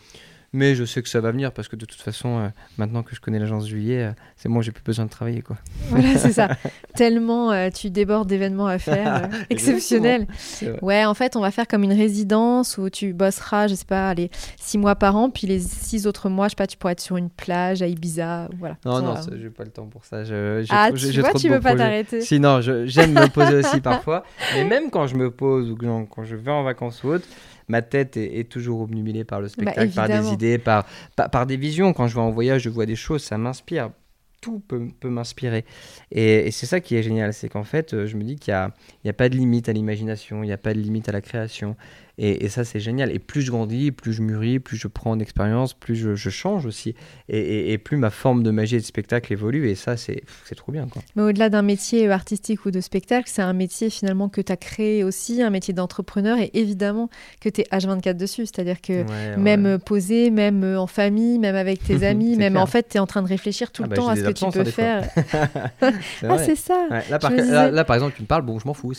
Mais 0.55 0.75
je 0.75 0.85
sais 0.85 1.03
que 1.03 1.11
ça 1.11 1.21
va 1.21 1.31
venir 1.31 1.53
parce 1.53 1.69
que 1.69 1.77
de 1.77 1.85
toute 1.85 2.01
façon, 2.01 2.39
euh, 2.39 2.49
maintenant 2.79 3.03
que 3.03 3.15
je 3.15 3.21
connais 3.21 3.39
l'agence 3.39 3.69
Juillet, 3.69 4.03
euh, 4.05 4.13
c'est 4.37 4.49
bon, 4.49 4.63
j'ai 4.63 4.73
plus 4.73 4.83
besoin 4.83 5.05
de 5.05 5.11
travailler 5.11 5.43
quoi. 5.43 5.57
Voilà, 5.91 6.17
c'est 6.17 6.33
ça. 6.33 6.49
Tellement 6.95 7.53
euh, 7.53 7.69
tu 7.69 7.91
débordes 7.91 8.29
d'événements 8.29 8.67
à 8.67 8.79
faire. 8.79 9.29
exceptionnels. 9.51 10.27
Ouais, 10.81 11.05
en 11.05 11.13
fait, 11.13 11.37
on 11.37 11.41
va 11.41 11.51
faire 11.51 11.69
comme 11.69 11.83
une 11.85 11.93
résidence 11.93 12.79
où 12.79 12.89
tu 12.89 13.13
bosseras, 13.13 13.67
je 13.67 13.75
sais 13.75 13.85
pas, 13.85 14.15
les 14.15 14.31
six 14.57 14.79
mois 14.79 14.95
par 14.95 15.17
an, 15.17 15.29
puis 15.29 15.47
les 15.47 15.59
six 15.59 16.07
autres 16.07 16.31
mois, 16.31 16.47
je 16.47 16.51
sais 16.51 16.57
pas, 16.57 16.67
tu 16.67 16.79
pourras 16.79 16.93
être 16.93 17.01
sur 17.01 17.19
une 17.19 17.29
plage 17.29 17.83
à 17.83 17.87
Ibiza. 17.87 18.49
Voilà. 18.59 18.79
Non, 18.87 19.03
non, 19.03 19.17
ça, 19.17 19.31
j'ai 19.39 19.51
pas 19.51 19.65
le 19.65 19.71
temps 19.71 19.87
pour 19.87 20.07
ça. 20.07 20.25
Je, 20.25 20.65
Ah, 20.71 20.89
trop- 20.89 20.97
tu 20.97 21.21
vois, 21.21 21.29
trop 21.31 21.39
tu 21.39 21.51
veux 21.51 21.61
pas 21.61 21.77
t'arrêter. 21.77 22.23
Si, 22.23 22.41
non, 22.41 22.63
j'aime 22.63 23.13
me 23.13 23.29
poser 23.29 23.57
aussi 23.57 23.81
parfois. 23.83 24.25
Mais 24.55 24.65
même 24.65 24.91
quand 24.91 25.07
je 25.07 25.15
me 25.17 25.31
pose 25.31 25.71
ou 25.71 25.77
quand 25.77 26.25
je 26.25 26.37
vais 26.37 26.51
en 26.51 26.63
vacances 26.63 27.05
ou 27.05 27.09
autre, 27.09 27.27
ma 27.69 27.83
tête 27.83 28.17
est, 28.17 28.39
est 28.41 28.45
toujours 28.49 28.81
obnubilée 28.81 29.25
par 29.25 29.41
le 29.41 29.49
spectacle, 29.49 29.93
par 29.95 30.09
des 30.09 30.15
Bah, 30.15 30.33
idées, 30.33 30.59
par, 30.59 30.87
par, 31.17 31.31
par 31.31 31.47
des 31.47 31.57
visions. 31.57 31.93
Quand 31.93 32.07
je 32.09 32.15
vais 32.15 32.21
en 32.21 32.31
voyage, 32.31 32.63
je 32.63 32.71
vois 32.71 32.87
des 32.87 32.97
choses, 32.97 33.23
ça 33.23 33.39
m'inspire. 33.39 33.91
Tout 34.41 34.61
peut, 34.61 34.87
peut 35.01 35.09
m'inspirer. 35.11 35.65
Et, 36.13 36.47
et 36.47 36.51
c'est 36.53 36.67
ça 36.67 36.79
qui 36.81 36.95
est 36.95 37.03
génial, 37.03 37.33
c'est 37.35 37.49
qu'en 37.49 37.65
fait, 37.65 37.93
euh, 37.93 38.07
je 38.07 38.17
me 38.17 38.23
dis 38.23 38.37
qu'il 38.37 38.53
n'y 38.53 38.59
a, 38.59 39.11
a 39.11 39.13
pas 39.13 39.29
de 39.29 39.35
limite 39.35 39.69
à 39.69 39.73
l'imagination, 39.73 40.45
il 40.45 40.47
n'y 40.47 40.53
a 40.53 40.59
pas 40.59 40.75
de 40.75 40.79
limite 40.79 41.09
à 41.09 41.13
la 41.13 41.21
création. 41.21 41.77
Et, 42.19 42.45
et 42.45 42.49
ça, 42.49 42.65
c'est 42.65 42.81
génial. 42.81 43.13
Et 43.13 43.19
plus 43.21 43.43
je 43.43 43.51
grandis, 43.51 43.93
plus 43.93 44.13
je 44.13 44.23
mûris, 44.23 44.59
plus 44.59 44.77
je 44.77 44.89
prends 44.89 45.17
d'expérience, 45.17 45.73
plus 45.73 45.95
je, 45.95 46.15
je 46.17 46.31
change 46.31 46.67
aussi. 46.67 46.95
Et, 47.29 47.39
et- 47.39 47.73
et 47.73 47.79
plus 47.79 47.97
ma 47.97 48.11
forme 48.11 48.43
de 48.43 48.51
magie 48.51 48.77
et 48.77 48.81
de 48.81 48.85
spectacle 48.85 49.33
évolue. 49.33 49.69
Et 49.71 49.75
ça, 49.75 49.97
c'est 49.97 50.23
trop 50.57 50.73
bien. 50.73 50.87
Quoi. 50.89 51.03
Mais 51.17 51.23
au-delà 51.23 51.49
d'un 51.49 51.63
métier 51.63 52.11
artistique 52.11 52.65
ou 52.67 52.71
de 52.71 52.81
spectacle, 52.81 53.31
c'est 53.33 53.43
un 53.43 53.53
métier 53.53 53.89
finalement 53.91 54.29
que 54.29 54.41
tu 54.41 54.51
as 54.51 54.57
créé 54.57 55.05
aussi, 55.05 55.43
un 55.43 55.51
métier 55.51 55.73
d'entrepreneur, 55.75 56.39
et 56.39 56.51
évidemment 56.55 57.09
que 57.41 57.49
tu 57.49 57.61
es 57.61 57.65
H24 57.71 58.15
dessus. 58.17 58.47
C'est-à-dire 58.47 58.81
que 58.81 59.05
Ouais, 59.05 59.37
même 59.37 59.65
ouais. 59.65 59.71
euh, 59.75 59.79
posé, 59.79 60.31
même 60.31 60.65
euh, 60.65 60.81
en 60.81 60.87
famille, 60.89 61.39
même 61.39 61.55
avec 61.55 61.83
tes 61.85 62.03
amis, 62.05 62.37
même 62.37 62.55
clair. 62.55 62.63
en 62.63 62.67
fait, 62.67 62.89
tu 62.89 62.97
es 62.97 63.01
en 63.01 63.07
train 63.07 63.23
de 63.23 63.29
réfléchir 63.29 63.71
tout 63.71 63.83
Ah 63.85 63.87
le 63.87 63.91
bah, 63.91 63.97
temps 63.97 64.09
à 64.09 64.17
ce 64.17 64.23
que 64.23 64.33
tu 64.33 64.45
hein, 64.45 64.51
peux 64.51 64.65
fois. 64.65 64.73
faire. 64.73 65.09
Ah, 66.29 66.39
c'est 66.39 66.57
ça. 66.57 66.87
Ouais, 66.91 67.03
là, 67.11 67.19
par 67.19 67.31
disais- 67.31 67.51
là, 67.51 67.71
là, 67.71 67.85
par 67.85 67.95
exemple, 67.97 68.15
tu 68.17 68.23
me 68.23 68.27
parles, 68.27 68.43
bon, 68.43 68.59
je 68.59 68.67
m'en 68.67 68.75
fous. 68.75 68.93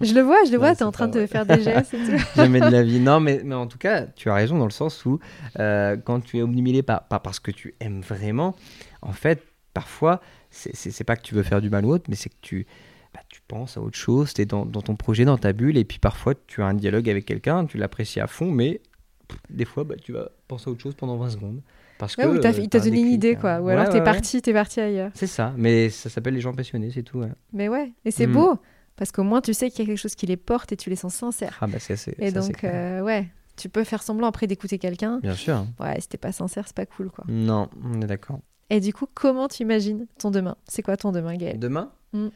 Je 0.00 0.14
le 0.14 0.20
vois, 0.22 0.38
je 0.46 0.52
le 0.52 0.58
vois, 0.58 0.74
tu 0.74 0.80
es 0.80 0.84
en 0.84 0.92
train 0.92 1.08
de 1.08 1.26
faire 1.26 1.44
des 1.46 1.60
gestes 1.62 1.94
et 1.94 1.98
tout. 1.98 2.24
jamais 2.58 2.70
de 2.70 2.76
la 2.76 2.82
vie. 2.82 3.00
Non, 3.00 3.20
mais, 3.20 3.40
mais 3.44 3.54
en 3.54 3.66
tout 3.66 3.78
cas, 3.78 4.02
tu 4.06 4.28
as 4.30 4.34
raison 4.34 4.58
dans 4.58 4.64
le 4.64 4.70
sens 4.70 5.04
où 5.04 5.18
euh, 5.58 5.96
quand 5.96 6.20
tu 6.20 6.38
es 6.38 6.42
obnubilé 6.42 6.82
par, 6.82 7.04
pas 7.08 7.18
parce 7.18 7.40
que 7.40 7.50
tu 7.50 7.74
aimes 7.80 8.00
vraiment, 8.00 8.54
en 9.02 9.12
fait, 9.12 9.42
parfois, 9.72 10.20
c'est- 10.50 11.04
pas 11.04 11.16
que 11.16 11.22
tu 11.22 11.34
veux 11.34 11.42
faire 11.42 11.60
du 11.60 11.70
mal 11.70 11.84
ou 11.84 11.90
autre, 11.90 12.04
mais 12.08 12.16
c'est 12.16 12.28
que 12.30 12.36
tu, 12.40 12.66
bah, 13.12 13.20
tu 13.28 13.40
penses 13.48 13.76
à 13.76 13.80
autre 13.80 13.96
chose, 13.96 14.32
tu 14.34 14.42
es 14.42 14.46
dans, 14.46 14.64
dans 14.66 14.82
ton 14.82 14.96
projet, 14.96 15.24
dans 15.24 15.38
ta 15.38 15.52
bulle, 15.52 15.76
et 15.76 15.84
puis 15.84 15.98
parfois, 15.98 16.34
tu 16.46 16.62
as 16.62 16.66
un 16.66 16.74
dialogue 16.74 17.08
avec 17.10 17.24
quelqu'un, 17.26 17.66
tu 17.66 17.76
l'apprécies 17.78 18.20
à 18.20 18.26
fond, 18.26 18.50
mais 18.50 18.80
pff, 19.28 19.38
des 19.50 19.64
fois, 19.64 19.84
bah, 19.84 19.96
tu 20.00 20.12
vas 20.12 20.30
penser 20.48 20.68
à 20.68 20.72
autre 20.72 20.82
chose 20.82 20.94
pendant 20.94 21.16
20 21.16 21.30
secondes. 21.30 21.60
Parce 21.98 22.16
Ouais, 22.16 22.24
que, 22.24 22.28
ou 22.28 22.32
euh, 22.44 22.52
il 22.58 22.68
t'a 22.68 22.80
donné 22.80 23.00
une 23.00 23.06
idée, 23.12 23.34
hein. 23.34 23.38
quoi. 23.40 23.60
Ou 23.60 23.66
Ouais, 23.66 23.72
alors 23.74 23.84
ouais, 23.86 23.92
t'es 23.92 24.02
parti, 24.02 24.42
t'es 24.42 24.52
parti 24.52 24.80
ailleurs. 24.80 25.10
C'est 25.14 25.28
ça, 25.28 25.54
mais 25.56 25.90
ça 25.90 26.10
s'appelle 26.10 26.34
les 26.34 26.40
gens 26.40 26.52
passionnés, 26.52 26.90
c'est 26.92 27.04
tout. 27.04 27.22
Mais 27.52 27.68
ouais, 27.68 27.92
et 28.04 28.10
c'est 28.10 28.26
Mm. 28.26 28.32
beau, 28.32 28.58
parce 28.96 29.12
qu'au 29.12 29.22
moins 29.24 29.40
tu 29.40 29.54
sais 29.54 29.70
qu'il 29.70 29.80
y 29.80 29.82
a 29.82 29.86
quelque 29.86 30.00
chose 30.00 30.14
qui 30.14 30.26
les 30.26 30.36
porte 30.36 30.72
et 30.72 30.76
tu 30.76 30.90
les 30.90 30.96
sens 30.96 31.14
sincères. 31.14 31.58
Ah 31.60 31.66
bah 31.66 31.78
c'est 31.78 31.94
assez- 31.94 32.14
Et 32.18 32.30
ça, 32.30 32.40
donc, 32.40 32.64
euh, 32.64 33.00
ouais, 33.00 33.26
tu 33.56 33.68
peux 33.68 33.84
faire 33.84 34.02
semblant 34.02 34.28
après 34.28 34.46
d'écouter 34.46 34.78
quelqu'un. 34.78 35.18
Bien 35.20 35.34
sûr. 35.34 35.66
Ouais, 35.80 36.00
si 36.00 36.08
t'es 36.08 36.18
pas 36.18 36.32
sincère, 36.32 36.64
c'est 36.66 36.76
pas 36.76 36.86
cool, 36.86 37.10
quoi. 37.10 37.24
Non, 37.28 37.68
on 37.84 38.00
est 38.02 38.06
d'accord. 38.06 38.40
Et 38.70 38.80
du 38.80 38.92
coup, 38.92 39.06
comment 39.12 39.46
tu 39.48 39.62
imagines 39.62 40.06
ton 40.18 40.30
demain? 40.30 40.56
C'est 40.66 40.82
quoi 40.82 40.96
ton 40.96 41.12
demain, 41.12 41.36
Gaël? 41.36 41.58
Demain? 41.58 41.90
Mm. 42.12 42.28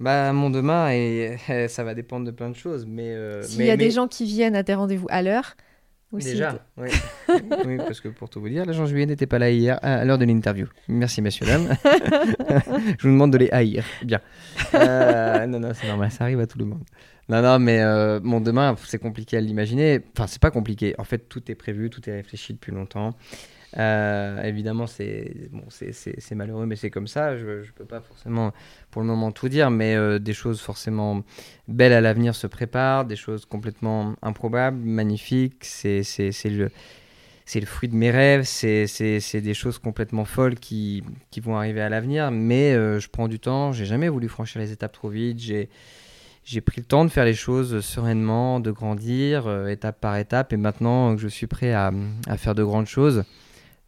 Bah 0.00 0.32
mon 0.32 0.48
demain, 0.50 0.90
et, 0.92 1.36
ça 1.68 1.82
va 1.84 1.94
dépendre 1.94 2.24
de 2.24 2.30
plein 2.30 2.50
de 2.50 2.56
choses, 2.56 2.86
mais... 2.86 3.08
euh, 3.10 3.42
S'il 3.42 3.58
mais- 3.58 3.66
y 3.66 3.70
a 3.70 3.76
mais- 3.76 3.84
des 3.84 3.90
gens 3.90 4.06
qui 4.08 4.24
viennent 4.26 4.54
à 4.56 4.62
tes 4.62 4.74
rendez-vous 4.74 5.08
à 5.10 5.22
l'heure, 5.22 5.56
ou 6.10 6.20
si 6.20 6.30
Déjà, 6.30 6.64
oui. 6.78 6.88
oui, 7.66 7.76
parce 7.76 8.00
que 8.00 8.08
pour 8.08 8.30
tout 8.30 8.40
vous 8.40 8.48
dire, 8.48 8.64
l'agent 8.64 8.86
juillet 8.86 9.04
n'était 9.04 9.26
pas 9.26 9.38
là 9.38 9.50
hier 9.50 9.78
à 9.82 10.04
l'heure 10.04 10.16
de 10.16 10.24
l'interview. 10.24 10.66
Merci, 10.88 11.20
messieurs, 11.20 11.46
dames. 11.46 11.76
Je 12.98 13.06
vous 13.06 13.12
demande 13.12 13.32
de 13.32 13.38
les 13.38 13.50
haïr. 13.50 13.84
Bien. 14.02 14.20
Euh, 14.74 15.46
non, 15.46 15.60
non, 15.60 15.72
c'est 15.74 15.86
normal, 15.86 16.10
ça 16.10 16.24
arrive 16.24 16.40
à 16.40 16.46
tout 16.46 16.58
le 16.58 16.64
monde. 16.64 16.84
Non, 17.28 17.42
non, 17.42 17.58
mais 17.58 17.82
euh, 17.82 18.20
mon 18.22 18.40
demain, 18.40 18.74
c'est 18.84 18.98
compliqué 18.98 19.36
à 19.36 19.40
l'imaginer. 19.40 20.00
Enfin, 20.16 20.26
c'est 20.26 20.40
pas 20.40 20.50
compliqué. 20.50 20.94
En 20.96 21.04
fait, 21.04 21.28
tout 21.28 21.50
est 21.50 21.54
prévu, 21.54 21.90
tout 21.90 22.08
est 22.08 22.14
réfléchi 22.14 22.54
depuis 22.54 22.72
longtemps. 22.72 23.14
Euh, 23.76 24.42
évidemment, 24.42 24.86
c'est 24.86 25.50
malheureux, 26.32 26.66
mais 26.66 26.76
c'est 26.76 26.90
comme 26.90 27.06
ça. 27.06 27.36
Je, 27.36 27.62
je 27.62 27.72
peux 27.72 27.84
pas 27.84 28.00
forcément, 28.00 28.52
pour 28.90 29.02
le 29.02 29.08
moment, 29.08 29.32
tout 29.32 29.48
dire, 29.48 29.70
mais 29.70 29.94
euh, 29.94 30.18
des 30.18 30.32
choses 30.32 30.60
forcément 30.60 31.22
belles 31.66 31.92
à 31.92 32.00
l'avenir 32.00 32.34
se 32.34 32.46
préparent, 32.46 33.04
des 33.04 33.16
choses 33.16 33.44
complètement 33.44 34.14
improbables, 34.22 34.78
magnifiques. 34.78 35.64
C'est 35.64 36.02
le 36.48 37.66
fruit 37.66 37.88
de 37.88 37.94
mes 37.94 38.10
rêves, 38.10 38.44
c'est 38.44 39.40
des 39.40 39.54
choses 39.54 39.78
complètement 39.78 40.24
folles 40.24 40.56
qui, 40.56 41.02
vont 41.42 41.56
arriver 41.56 41.80
à 41.80 41.88
l'avenir, 41.88 42.30
mais 42.30 42.72
euh, 42.72 42.98
je 42.98 43.08
prends 43.08 43.28
du 43.28 43.38
temps, 43.38 43.72
j'ai 43.72 43.86
jamais 43.86 44.08
voulu 44.08 44.28
franchir 44.28 44.60
les 44.60 44.72
étapes 44.72 44.92
trop 44.92 45.08
vite, 45.08 45.38
j'ai 45.38 46.60
pris 46.62 46.80
le 46.80 46.86
temps 46.86 47.04
de 47.04 47.10
faire 47.10 47.26
les 47.26 47.34
choses 47.34 47.80
sereinement, 47.80 48.60
de 48.60 48.70
grandir, 48.70 49.68
étape 49.68 50.00
par 50.00 50.16
étape, 50.16 50.54
et 50.54 50.56
maintenant 50.56 51.14
que 51.14 51.20
je 51.20 51.28
suis 51.28 51.46
prêt 51.46 51.74
à 51.74 51.92
faire 52.38 52.54
de 52.54 52.64
grandes 52.64 52.86
choses, 52.86 53.24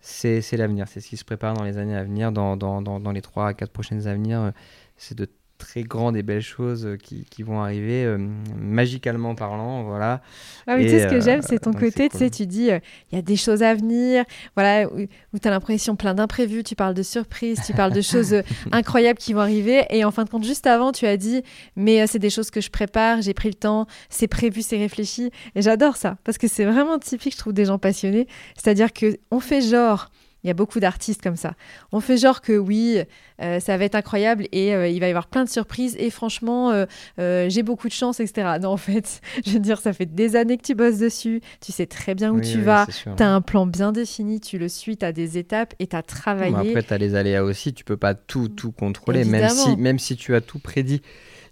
c'est 0.00 0.56
l'avenir, 0.56 0.88
c'est 0.88 1.00
ce 1.00 1.08
qui 1.08 1.16
se 1.16 1.24
prépare 1.24 1.54
dans 1.54 1.64
les 1.64 1.78
années 1.78 1.96
à 1.96 2.02
venir, 2.02 2.32
dans, 2.32 3.12
les 3.12 3.22
3 3.22 3.48
à 3.48 3.54
4 3.54 3.70
prochaines 3.70 4.06
venir, 4.14 4.40
euh, 4.40 4.50
c'est 4.96 5.16
de 5.16 5.28
très 5.60 5.82
grandes 5.82 6.16
et 6.16 6.24
belles 6.24 6.42
choses 6.42 6.84
euh, 6.84 6.96
qui, 6.96 7.24
qui 7.24 7.44
vont 7.44 7.60
arriver, 7.60 8.04
euh, 8.04 8.18
magicalement 8.58 9.36
parlant, 9.36 9.84
voilà. 9.84 10.22
Ah, 10.66 10.76
mais 10.76 10.84
tu 10.84 10.90
sais, 10.90 11.02
ce 11.04 11.06
que 11.06 11.16
euh, 11.16 11.20
j'aime, 11.20 11.42
c'est 11.42 11.60
ton 11.60 11.72
côté, 11.72 12.08
c'est 12.10 12.10
tu 12.10 12.18
sais, 12.18 12.24
cool. 12.24 12.36
tu 12.36 12.46
dis, 12.46 12.70
euh, 12.72 12.80
il 13.12 13.16
y 13.16 13.18
a 13.18 13.22
des 13.22 13.36
choses 13.36 13.62
à 13.62 13.74
venir, 13.74 14.24
voilà, 14.56 14.88
où, 14.88 15.06
où 15.32 15.38
tu 15.38 15.46
as 15.46 15.50
l'impression 15.50 15.94
plein 15.94 16.14
d'imprévus, 16.14 16.64
tu 16.64 16.74
parles 16.74 16.94
de 16.94 17.02
surprises, 17.02 17.60
tu 17.64 17.72
parles 17.72 17.92
de 17.92 18.00
choses 18.00 18.34
incroyables 18.72 19.18
qui 19.18 19.32
vont 19.32 19.40
arriver, 19.40 19.84
et 19.90 20.04
en 20.04 20.10
fin 20.10 20.24
de 20.24 20.30
compte, 20.30 20.44
juste 20.44 20.66
avant, 20.66 20.90
tu 20.90 21.06
as 21.06 21.16
dit, 21.16 21.42
mais 21.76 22.06
c'est 22.06 22.18
des 22.18 22.30
choses 22.30 22.50
que 22.50 22.60
je 22.60 22.70
prépare, 22.70 23.22
j'ai 23.22 23.34
pris 23.34 23.48
le 23.48 23.54
temps, 23.54 23.86
c'est 24.08 24.28
prévu, 24.28 24.62
c'est 24.62 24.78
réfléchi, 24.78 25.30
et 25.54 25.62
j'adore 25.62 25.96
ça, 25.96 26.16
parce 26.24 26.38
que 26.38 26.48
c'est 26.48 26.64
vraiment 26.64 26.98
typique, 26.98 27.34
je 27.34 27.38
trouve, 27.38 27.52
des 27.52 27.66
gens 27.66 27.78
passionnés, 27.78 28.26
c'est-à-dire 28.56 28.92
que 28.92 29.18
on 29.30 29.40
fait 29.40 29.60
genre... 29.60 30.10
Il 30.42 30.48
y 30.48 30.50
a 30.50 30.54
beaucoup 30.54 30.80
d'artistes 30.80 31.22
comme 31.22 31.36
ça. 31.36 31.54
On 31.92 32.00
fait 32.00 32.16
genre 32.16 32.40
que 32.40 32.56
oui, 32.56 32.98
euh, 33.42 33.60
ça 33.60 33.76
va 33.76 33.84
être 33.84 33.94
incroyable 33.94 34.46
et 34.52 34.74
euh, 34.74 34.88
il 34.88 34.98
va 35.00 35.06
y 35.06 35.10
avoir 35.10 35.26
plein 35.26 35.44
de 35.44 35.50
surprises 35.50 35.96
et 35.98 36.10
franchement, 36.10 36.70
euh, 37.18 37.46
j'ai 37.48 37.62
beaucoup 37.62 37.88
de 37.88 37.92
chance, 37.92 38.20
etc. 38.20 38.48
Non, 38.60 38.70
en 38.70 38.76
fait, 38.76 39.20
je 39.46 39.52
veux 39.52 39.58
dire, 39.58 39.80
ça 39.80 39.92
fait 39.92 40.06
des 40.06 40.36
années 40.36 40.58
que 40.58 40.62
tu 40.62 40.74
bosses 40.74 40.98
dessus, 40.98 41.40
tu 41.60 41.72
sais 41.72 41.86
très 41.86 42.14
bien 42.14 42.30
où 42.30 42.36
Oui, 42.36 42.42
tu 42.42 42.58
oui, 42.58 42.64
vas, 42.64 42.86
tu 42.86 43.22
as 43.22 43.30
un 43.30 43.40
plan 43.40 43.66
bien 43.66 43.92
défini, 43.92 44.40
tu 44.40 44.58
le 44.58 44.68
suis, 44.68 44.96
tu 44.96 45.04
as 45.04 45.12
des 45.12 45.38
étapes 45.38 45.74
et 45.78 45.86
tu 45.86 45.96
as 45.96 46.02
travaillé. 46.02 46.52
Mais 46.52 46.70
après, 46.70 46.82
tu 46.82 46.92
as 46.92 46.98
les 46.98 47.14
aléas 47.14 47.44
aussi, 47.44 47.72
tu 47.72 47.84
peux 47.84 47.96
pas 47.96 48.14
tout, 48.14 48.48
tout 48.48 48.72
contrôler, 48.72 49.24
même 49.24 49.48
si, 49.48 49.76
même 49.76 49.98
si 49.98 50.16
tu 50.16 50.34
as 50.34 50.40
tout 50.40 50.58
prédit. 50.58 51.02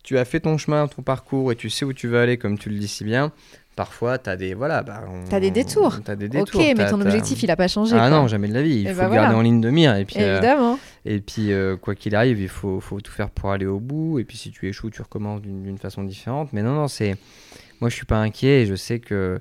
Tu 0.03 0.17
as 0.17 0.25
fait 0.25 0.41
ton 0.41 0.57
chemin, 0.57 0.89
ton 0.89 1.03
parcours 1.03 1.53
et 1.53 1.57
tu 1.57 1.69
sais 1.69 1.85
où 1.85 1.93
tu 1.93 2.09
veux 2.09 2.19
aller, 2.19 2.39
comme 2.39 2.59
tu 2.59 2.71
le 2.71 2.79
dis 2.79 2.89
si 2.89 3.05
bien. 3.05 3.33
Parfois, 3.79 4.19
tu 4.19 4.29
as 4.29 4.37
des. 4.37 4.55
Voilà, 4.55 4.83
bah, 4.83 5.05
on- 5.09 5.23
T'as 5.31 5.39
des 5.39 5.53
détours. 5.53 6.01
T'as 6.05 6.17
des 6.17 6.29
détours. 6.29 6.61
ok, 6.61 6.75
mais 6.77 6.91
ton 6.91 7.01
objectif, 7.01 7.41
il 7.45 7.51
a 7.53 7.55
pas 7.55 7.69
changé. 7.69 7.95
Ah 7.95 8.09
quoi. 8.09 8.11
non, 8.11 8.27
jamais 8.27 8.49
de 8.49 8.55
la 8.55 8.63
vie. 8.63 8.81
Il 8.81 8.89
Et 8.89 8.91
faut 8.91 8.97
bah 8.97 9.03
garder 9.03 9.19
voilà. 9.19 9.37
en 9.37 9.41
ligne 9.41 9.61
de 9.61 9.71
mire. 9.71 9.95
Et 9.95 10.05
puis, 10.05 10.17
euh, 10.19 10.39
Évidemment. 10.39 10.81
et 11.05 11.21
puis 11.21 11.53
euh, 11.53 11.77
quoi 11.77 11.95
qu'il 11.95 12.17
arrive, 12.17 12.41
il 12.41 12.49
faut, 12.49 12.81
faut 12.81 13.01
tout 13.01 13.13
faire 13.13 13.31
pour 13.31 13.53
aller 13.53 13.67
au 13.67 13.79
bout. 13.79 14.19
Et 14.19 14.25
puis, 14.25 14.37
si 14.37 14.51
tu 14.51 14.67
échoues, 14.69 14.91
tu 14.91 15.01
recommences 15.01 15.43
d'une 15.43 15.63
d'une 15.63 15.79
façon 15.79 16.03
différente. 16.03 16.53
Mais 16.53 16.63
non, 16.65 16.73
non, 16.75 16.89
c'est. 16.89 17.15
Moi, 17.81 17.89
je 17.89 17.95
suis 17.95 18.05
pas 18.05 18.19
inquiet 18.19 18.63
et 18.63 18.67
je 18.67 18.75
sais 18.75 18.99
que. 18.99 19.39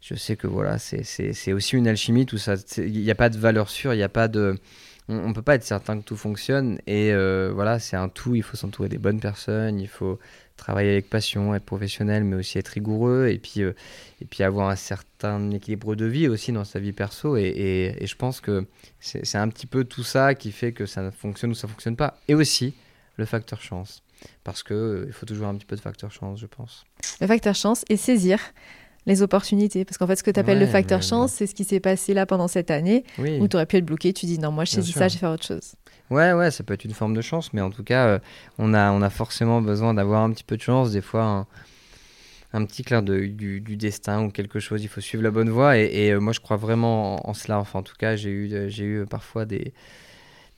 Je 0.00 0.16
sais 0.16 0.34
que 0.34 0.48
voilà, 0.48 0.78
c'est- 0.78 1.52
aussi 1.52 1.76
une 1.76 1.86
alchimie, 1.86 2.26
tout 2.26 2.36
ça. 2.38 2.54
Il 2.78 3.00
n'y 3.00 3.10
a 3.12 3.14
pas 3.14 3.28
de 3.28 3.38
valeur 3.38 3.68
sûre, 3.70 3.94
il 3.94 3.98
n'y 3.98 4.02
a 4.02 4.08
pas 4.08 4.26
de. 4.26 4.58
On 5.08 5.28
ne 5.28 5.32
peut 5.34 5.42
pas 5.42 5.54
être 5.54 5.62
certain 5.62 5.96
que 6.00 6.04
tout 6.04 6.16
fonctionne. 6.16 6.78
Et 6.88 7.12
euh, 7.12 7.52
voilà, 7.54 7.78
c'est 7.78 7.96
un 7.96 8.08
tout. 8.08 8.34
Il 8.34 8.42
faut 8.42 8.56
s'entourer 8.56 8.88
des 8.88 8.98
bonnes 8.98 9.20
personnes. 9.20 9.78
Il 9.78 9.86
faut 9.86 10.18
travailler 10.56 10.92
avec 10.92 11.08
passion, 11.10 11.54
être 11.54 11.64
professionnel, 11.64 12.24
mais 12.24 12.36
aussi 12.36 12.58
être 12.58 12.68
rigoureux. 12.68 13.28
Et 13.28 13.38
puis, 13.38 13.62
euh, 13.62 13.72
et 14.20 14.24
puis 14.24 14.42
avoir 14.44 14.68
un 14.68 14.76
certain 14.76 15.50
équilibre 15.50 15.94
de 15.94 16.04
vie 16.06 16.28
aussi 16.28 16.52
dans 16.52 16.64
sa 16.64 16.78
vie 16.78 16.92
perso. 16.92 17.36
Et, 17.36 17.96
et- 18.00 18.06
je 18.06 18.16
pense 18.16 18.40
que 18.40 18.66
c'est 19.00 19.38
un 19.38 19.48
petit 19.48 19.66
peu 19.66 19.84
tout 19.84 20.02
ça 20.04 20.34
qui 20.34 20.52
fait 20.52 20.72
que 20.72 20.86
ça 20.86 21.10
fonctionne 21.10 21.50
ou 21.50 21.54
ça 21.54 21.68
fonctionne 21.68 21.96
pas. 21.96 22.18
Et 22.28 22.34
aussi 22.34 22.74
le 23.16 23.24
facteur 23.24 23.60
chance. 23.60 24.02
Parce 24.44 24.62
que 24.62 25.04
il 25.08 25.12
faut 25.12 25.26
toujours 25.26 25.48
un 25.48 25.54
petit 25.56 25.66
peu 25.66 25.74
de 25.76 25.80
facteur 25.80 26.10
chance, 26.12 26.38
je 26.40 26.46
pense. 26.46 26.84
Le 27.20 27.26
facteur 27.26 27.54
chance 27.56 27.84
et 27.88 27.96
saisir 27.96 28.38
les 29.06 29.22
opportunités. 29.22 29.84
Parce 29.84 29.98
qu'en 29.98 30.06
fait, 30.06 30.16
ce 30.16 30.22
que 30.22 30.30
tu 30.30 30.38
appelles 30.40 30.58
le 30.60 30.66
facteur 30.66 31.02
chance, 31.02 31.32
c'est 31.32 31.46
ce 31.46 31.54
qui 31.54 31.64
s'est 31.64 31.80
passé 31.80 32.14
là 32.14 32.26
pendant 32.26 32.48
cette 32.48 32.70
année 32.70 33.04
Oui. 33.18 33.38
où 33.40 33.48
tu 33.48 33.56
aurais 33.56 33.66
pu 33.66 33.76
être 33.76 33.84
bloqué. 33.84 34.12
Tu 34.12 34.26
dis 34.26 34.38
non, 34.38 34.50
moi 34.52 34.64
je 34.64 34.70
saisis 34.72 34.92
ça, 34.92 35.08
je 35.08 35.14
vais 35.14 35.20
faire 35.20 35.30
autre 35.32 35.46
chose. 35.46 35.74
Ouais, 36.10 36.32
ouais, 36.34 36.50
ça 36.50 36.62
peut 36.62 36.74
être 36.74 36.84
une 36.84 36.92
forme 36.92 37.14
de 37.14 37.22
chance, 37.22 37.52
mais 37.54 37.60
en 37.62 37.70
tout 37.70 37.84
cas, 37.84 38.06
euh, 38.06 38.18
on, 38.58 38.74
a, 38.74 38.90
on 38.92 39.00
a 39.00 39.08
forcément 39.08 39.62
besoin 39.62 39.94
d'avoir 39.94 40.22
un 40.22 40.30
petit 40.30 40.44
peu 40.44 40.56
de 40.58 40.62
chance, 40.62 40.90
des 40.92 41.00
fois 41.00 41.24
un, 41.24 41.46
un 42.52 42.66
petit 42.66 42.82
clair 42.84 43.02
de, 43.02 43.18
du, 43.20 43.62
du 43.62 43.76
destin 43.78 44.22
ou 44.24 44.30
quelque 44.30 44.60
chose, 44.60 44.82
il 44.82 44.88
faut 44.88 45.00
suivre 45.00 45.22
la 45.22 45.30
bonne 45.30 45.48
voie, 45.48 45.78
et, 45.78 45.84
et, 45.86 46.12
euh, 46.12 46.20
moi 46.20 46.34
je 46.34 46.40
crois 46.40 46.58
vraiment 46.58 47.26
en, 47.26 47.30
en 47.30 47.34
cela, 47.34 47.58
enfin 47.58 47.78
en 47.78 47.82
tout 47.82 47.94
cas, 47.98 48.14
j'ai 48.14 48.28
eu, 48.28 48.52
euh, 48.52 48.68
j'ai 48.68 48.84
eu 48.84 49.06
parfois 49.06 49.46
des, 49.46 49.72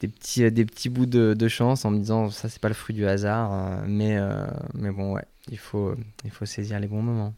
des, 0.00 0.08
petits, 0.08 0.50
des 0.50 0.64
petits 0.64 0.88
bouts 0.88 1.06
de, 1.06 1.34
de 1.34 1.48
chance 1.48 1.84
en 1.84 1.92
me 1.92 1.98
disant, 1.98 2.30
ça 2.30 2.48
c'est 2.48 2.60
pas 2.60 2.66
le 2.68 2.74
fruit 2.74 2.96
du 2.96 3.06
hasard, 3.06 3.84
mais, 3.86 4.16
euh, 4.18 4.46
mais 4.74 4.90
bon, 4.90 5.12
ouais, 5.12 5.24
il 5.52 5.58
faut, 5.58 5.94
il 6.24 6.32
faut 6.32 6.46
saisir 6.46 6.80
les 6.80 6.88
bons 6.88 7.02
moments. 7.02 7.32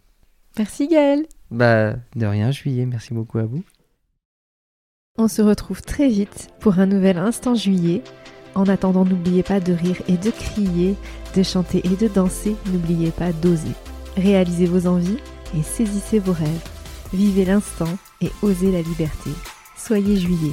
Merci 0.59 0.89
Gaël. 0.89 1.27
Bah, 1.51 1.95
de 2.15 2.27
rien, 2.27 2.51
juillet, 2.51 2.87
merci 2.87 3.15
beaucoup 3.15 3.39
à 3.39 3.45
vous. 3.45 3.63
On 5.19 5.29
se 5.29 5.43
retrouve 5.43 5.83
très 5.83 6.09
vite 6.09 6.49
pour 6.61 6.79
un 6.79 6.87
nouvel 6.87 7.19
instant 7.19 7.55
juillet. 7.55 8.03
En 8.55 8.65
attendant, 8.65 9.05
n'oubliez 9.05 9.43
pas 9.43 9.61
de 9.61 9.73
rire 9.73 10.01
et 10.09 10.17
de 10.17 10.31
crier, 10.31 10.95
de 11.35 11.43
chanter 11.43 11.81
et 11.85 11.97
de 11.97 12.09
danser. 12.09 12.57
N'oubliez 12.73 13.11
pas 13.11 13.33
d'oser. 13.33 13.73
Réalisez 14.17 14.67
vos 14.67 14.87
envies 14.87 15.19
et 15.57 15.63
saisissez 15.63 16.19
vos 16.19 16.33
rêves. 16.33 16.69
Vivez 17.13 17.45
l'instant 17.45 17.99
et 18.21 18.31
osez 18.43 18.73
la 18.73 18.83
liberté. 18.83 19.31
Soyez 19.77 20.17
juillet. 20.17 20.53